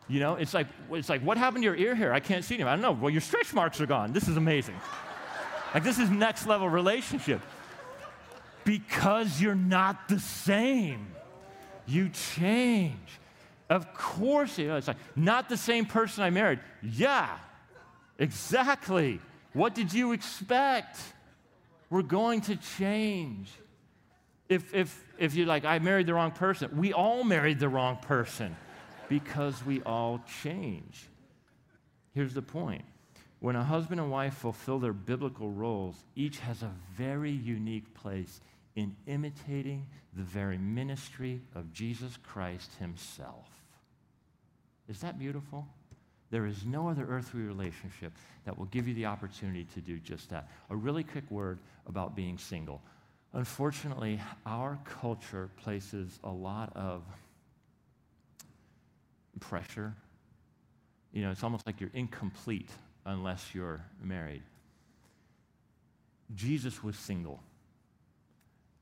You 0.06 0.20
know, 0.20 0.34
it's 0.34 0.52
like, 0.52 0.66
it's 0.90 1.08
like, 1.08 1.22
what 1.22 1.38
happened 1.38 1.62
to 1.62 1.64
your 1.64 1.76
ear 1.76 1.94
hair? 1.94 2.12
I 2.12 2.20
can't 2.20 2.44
see 2.44 2.58
them. 2.58 2.68
I 2.68 2.72
don't 2.72 2.82
know. 2.82 2.92
Well, 2.92 3.10
your 3.10 3.22
stretch 3.22 3.54
marks 3.54 3.80
are 3.80 3.86
gone. 3.86 4.12
This 4.12 4.28
is 4.28 4.36
amazing. 4.36 4.74
Like, 5.74 5.82
this 5.82 5.98
is 5.98 6.08
next 6.08 6.46
level 6.46 6.68
relationship. 6.68 7.40
Because 8.64 9.42
you're 9.42 9.56
not 9.56 10.08
the 10.08 10.20
same. 10.20 11.08
You 11.86 12.08
change. 12.08 13.20
Of 13.68 13.92
course, 13.92 14.56
you 14.56 14.68
know, 14.68 14.76
it's 14.76 14.86
like, 14.86 14.96
not 15.16 15.48
the 15.48 15.56
same 15.56 15.84
person 15.84 16.22
I 16.22 16.30
married. 16.30 16.60
Yeah, 16.80 17.28
exactly. 18.18 19.20
What 19.52 19.74
did 19.74 19.92
you 19.92 20.12
expect? 20.12 20.98
We're 21.90 22.02
going 22.02 22.42
to 22.42 22.56
change. 22.56 23.50
If, 24.48 24.74
if, 24.74 25.04
if 25.18 25.34
you're 25.34 25.46
like, 25.46 25.64
I 25.64 25.78
married 25.78 26.06
the 26.06 26.14
wrong 26.14 26.30
person, 26.30 26.76
we 26.76 26.92
all 26.92 27.24
married 27.24 27.58
the 27.58 27.68
wrong 27.68 27.96
person 27.96 28.56
because 29.08 29.64
we 29.64 29.82
all 29.82 30.22
change. 30.42 31.08
Here's 32.14 32.34
the 32.34 32.42
point 32.42 32.84
when 33.44 33.56
a 33.56 33.62
husband 33.62 34.00
and 34.00 34.10
wife 34.10 34.32
fulfill 34.32 34.78
their 34.78 34.94
biblical 34.94 35.50
roles, 35.50 35.96
each 36.16 36.38
has 36.38 36.62
a 36.62 36.70
very 36.96 37.30
unique 37.30 37.92
place 37.92 38.40
in 38.74 38.96
imitating 39.06 39.86
the 40.16 40.22
very 40.22 40.56
ministry 40.56 41.42
of 41.54 41.70
Jesus 41.70 42.16
Christ 42.22 42.70
himself. 42.80 43.46
Is 44.88 45.00
that 45.00 45.18
beautiful? 45.18 45.68
There 46.30 46.46
is 46.46 46.64
no 46.64 46.88
other 46.88 47.06
earthly 47.06 47.42
relationship 47.42 48.14
that 48.46 48.56
will 48.56 48.64
give 48.64 48.88
you 48.88 48.94
the 48.94 49.04
opportunity 49.04 49.66
to 49.74 49.82
do 49.82 49.98
just 49.98 50.30
that. 50.30 50.48
A 50.70 50.76
really 50.76 51.04
quick 51.04 51.30
word 51.30 51.58
about 51.86 52.16
being 52.16 52.38
single. 52.38 52.80
Unfortunately, 53.34 54.22
our 54.46 54.78
culture 54.86 55.50
places 55.62 56.18
a 56.24 56.30
lot 56.30 56.74
of 56.74 57.02
pressure. 59.38 59.92
You 61.12 61.20
know, 61.20 61.30
it's 61.30 61.44
almost 61.44 61.66
like 61.66 61.78
you're 61.78 61.90
incomplete 61.92 62.70
unless 63.04 63.54
you're 63.54 63.84
married. 64.02 64.42
Jesus 66.34 66.82
was 66.82 66.96
single, 66.96 67.40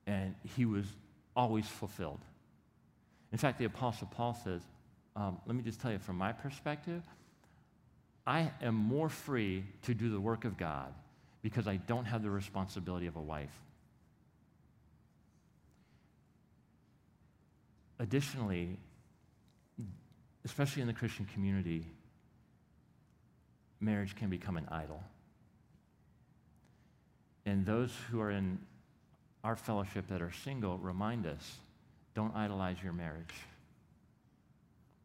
and 0.06 0.34
he 0.56 0.64
was 0.64 0.86
always 1.34 1.66
fulfilled. 1.66 2.20
In 3.32 3.38
fact, 3.38 3.58
the 3.58 3.64
Apostle 3.64 4.08
Paul 4.10 4.34
says, 4.44 4.62
um, 5.16 5.38
let 5.46 5.56
me 5.56 5.62
just 5.62 5.80
tell 5.80 5.90
you 5.90 5.98
from 5.98 6.16
my 6.16 6.32
perspective, 6.32 7.02
I 8.26 8.50
am 8.62 8.74
more 8.74 9.08
free 9.08 9.64
to 9.82 9.94
do 9.94 10.10
the 10.10 10.20
work 10.20 10.44
of 10.44 10.56
God 10.56 10.92
because 11.42 11.66
I 11.66 11.76
don't 11.76 12.04
have 12.04 12.22
the 12.22 12.30
responsibility 12.30 13.06
of 13.06 13.16
a 13.16 13.20
wife. 13.20 13.50
Additionally, 17.98 18.78
especially 20.44 20.82
in 20.82 20.88
the 20.88 20.94
Christian 20.94 21.24
community, 21.26 21.86
marriage 23.82 24.14
can 24.16 24.30
become 24.30 24.56
an 24.56 24.66
idol. 24.70 25.02
And 27.44 27.66
those 27.66 27.90
who 28.10 28.20
are 28.20 28.30
in 28.30 28.58
our 29.42 29.56
fellowship 29.56 30.06
that 30.08 30.22
are 30.22 30.32
single 30.44 30.78
remind 30.78 31.26
us 31.26 31.58
don't 32.14 32.34
idolize 32.36 32.76
your 32.82 32.92
marriage. 32.92 33.34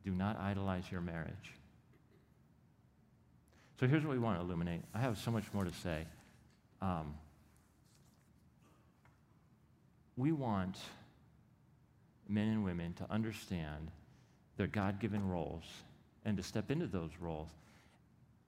Do 0.06 0.12
not 0.12 0.40
idolize 0.40 0.84
your 0.92 1.02
marriage. 1.02 1.54
So 3.80 3.88
here's 3.88 4.04
what 4.04 4.12
we 4.12 4.20
want 4.20 4.40
to 4.40 4.46
illuminate. 4.46 4.82
I 4.94 5.00
have 5.00 5.18
so 5.18 5.32
much 5.32 5.46
more 5.54 5.64
to 5.64 5.74
say. 5.74 6.06
Um, 6.82 7.16
we 10.16 10.32
want 10.32 10.78
men 12.28 12.48
and 12.48 12.64
women 12.64 12.94
to 12.94 13.06
understand 13.10 13.90
their 14.58 14.68
God 14.68 15.00
given 15.00 15.28
roles 15.28 15.64
and 16.26 16.36
to 16.38 16.44
step 16.44 16.72
into 16.72 16.88
those 16.88 17.12
roles 17.20 17.50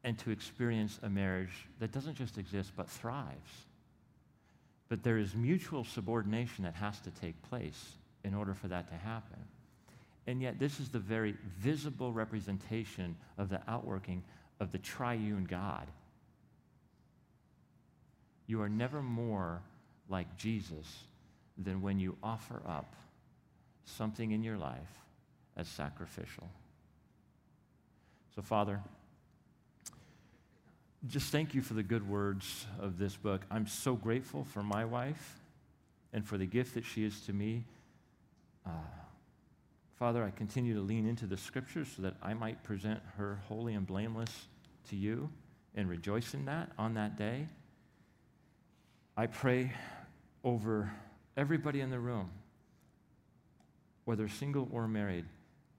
and 0.04 0.18
to 0.20 0.32
experience 0.32 1.00
a 1.04 1.10
marriage 1.10 1.68
that 1.80 1.92
doesn't 1.92 2.16
just 2.16 2.38
exist 2.38 2.72
but 2.76 2.90
thrives. 2.90 3.66
But 4.88 5.04
there 5.04 5.18
is 5.18 5.36
mutual 5.36 5.84
subordination 5.84 6.64
that 6.64 6.76
has 6.76 7.00
to 7.02 7.12
take 7.12 7.42
place 7.44 7.98
in 8.24 8.34
order 8.34 8.54
for 8.54 8.68
that 8.70 8.90
to 8.90 8.96
happen. 8.96 9.40
And 10.28 10.42
yet, 10.42 10.60
this 10.60 10.80
is 10.80 10.90
the 10.90 11.00
very 11.00 11.36
visible 11.58 12.12
representation 12.12 13.16
of 13.38 13.50
the 13.50 13.62
outworking 13.68 14.24
of 14.60 14.72
the 14.72 14.78
triune 14.78 15.46
God. 15.46 15.88
You 18.48 18.62
are 18.62 18.70
never 18.70 19.02
more 19.02 19.62
like 20.08 20.38
Jesus 20.38 21.04
than 21.58 21.82
when 21.82 22.00
you 22.00 22.18
offer 22.24 22.62
up 22.68 22.96
something 23.86 24.32
in 24.32 24.44
your 24.44 24.58
life 24.58 25.04
as 25.58 25.68
sacrificial. 25.68 26.50
So, 28.36 28.42
Father, 28.42 28.82
just 31.08 31.32
thank 31.32 31.54
you 31.54 31.62
for 31.62 31.74
the 31.76 31.84
good 31.84 32.08
words 32.08 32.66
of 32.80 33.00
this 33.00 33.16
book. 33.16 33.42
I'm 33.50 33.68
so 33.68 33.96
grateful 33.96 34.44
for 34.44 34.62
my 34.62 34.84
wife 34.84 35.40
and 36.12 36.26
for 36.26 36.38
the 36.38 36.46
gift 36.46 36.74
that 36.74 36.84
she 36.84 37.06
is 37.06 37.22
to 37.22 37.34
me. 37.34 37.64
Uh, 38.66 38.72
Father, 39.98 40.24
I 40.24 40.32
continue 40.32 40.74
to 40.74 40.82
lean 40.82 41.08
into 41.08 41.26
the 41.26 41.38
scriptures 41.38 41.88
so 41.96 42.02
that 42.02 42.16
I 42.22 42.34
might 42.34 42.64
present 42.64 43.00
her 43.18 43.40
holy 43.48 43.76
and 43.76 43.88
blameless 43.88 44.48
to 44.90 44.98
you 44.98 45.30
and 45.76 45.90
rejoice 45.90 46.34
in 46.34 46.46
that 46.46 46.72
on 46.78 46.96
that 46.96 47.18
day. 47.18 47.48
I 49.16 49.28
pray 49.28 49.72
over 50.44 50.92
everybody 51.38 51.80
in 51.80 51.90
the 51.90 52.00
room, 52.00 52.30
whether 54.04 54.28
single 54.28 54.68
or 54.72 54.88
married, 54.88 55.26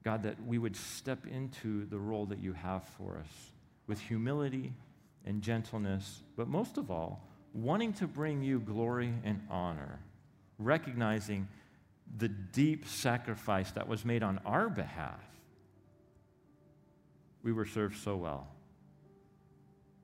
God, 0.03 0.23
that 0.23 0.43
we 0.45 0.57
would 0.57 0.75
step 0.75 1.27
into 1.27 1.85
the 1.85 1.99
role 1.99 2.25
that 2.27 2.39
you 2.39 2.53
have 2.53 2.83
for 2.97 3.17
us 3.17 3.51
with 3.85 3.99
humility 3.99 4.73
and 5.25 5.41
gentleness, 5.41 6.21
but 6.35 6.47
most 6.47 6.77
of 6.77 6.89
all, 6.89 7.27
wanting 7.53 7.93
to 7.93 8.07
bring 8.07 8.41
you 8.41 8.59
glory 8.59 9.13
and 9.23 9.41
honor, 9.49 9.99
recognizing 10.57 11.47
the 12.17 12.27
deep 12.27 12.87
sacrifice 12.87 13.71
that 13.71 13.87
was 13.87 14.03
made 14.03 14.23
on 14.23 14.39
our 14.45 14.69
behalf. 14.69 15.21
We 17.43 17.51
were 17.51 17.65
served 17.65 17.97
so 17.97 18.15
well. 18.15 18.47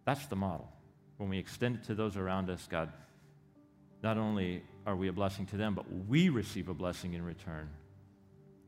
That's 0.05 0.25
the 0.27 0.35
model. 0.35 0.71
When 1.17 1.29
we 1.29 1.37
extend 1.37 1.75
it 1.77 1.83
to 1.85 1.95
those 1.95 2.15
around 2.15 2.49
us, 2.49 2.67
God, 2.69 2.91
not 4.03 4.17
only 4.17 4.63
are 4.85 4.95
we 4.95 5.07
a 5.07 5.13
blessing 5.13 5.45
to 5.47 5.57
them, 5.57 5.73
but 5.73 5.85
we 6.07 6.29
receive 6.29 6.69
a 6.69 6.73
blessing 6.73 7.13
in 7.13 7.23
return. 7.23 7.69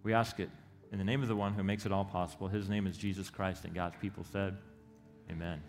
We 0.04 0.14
ask 0.14 0.40
it 0.40 0.50
in 0.92 0.98
the 0.98 1.04
name 1.04 1.22
of 1.22 1.28
the 1.28 1.36
one 1.36 1.54
who 1.54 1.64
makes 1.64 1.86
it 1.86 1.92
all 1.92 2.06
possible. 2.06 2.48
His 2.48 2.68
name 2.68 2.88
is 2.88 2.98
Jesus 2.98 3.30
Christ, 3.30 3.66
and 3.66 3.74
God's 3.74 3.96
people 4.02 4.26
said, 4.32 4.58
Amen. 5.30 5.62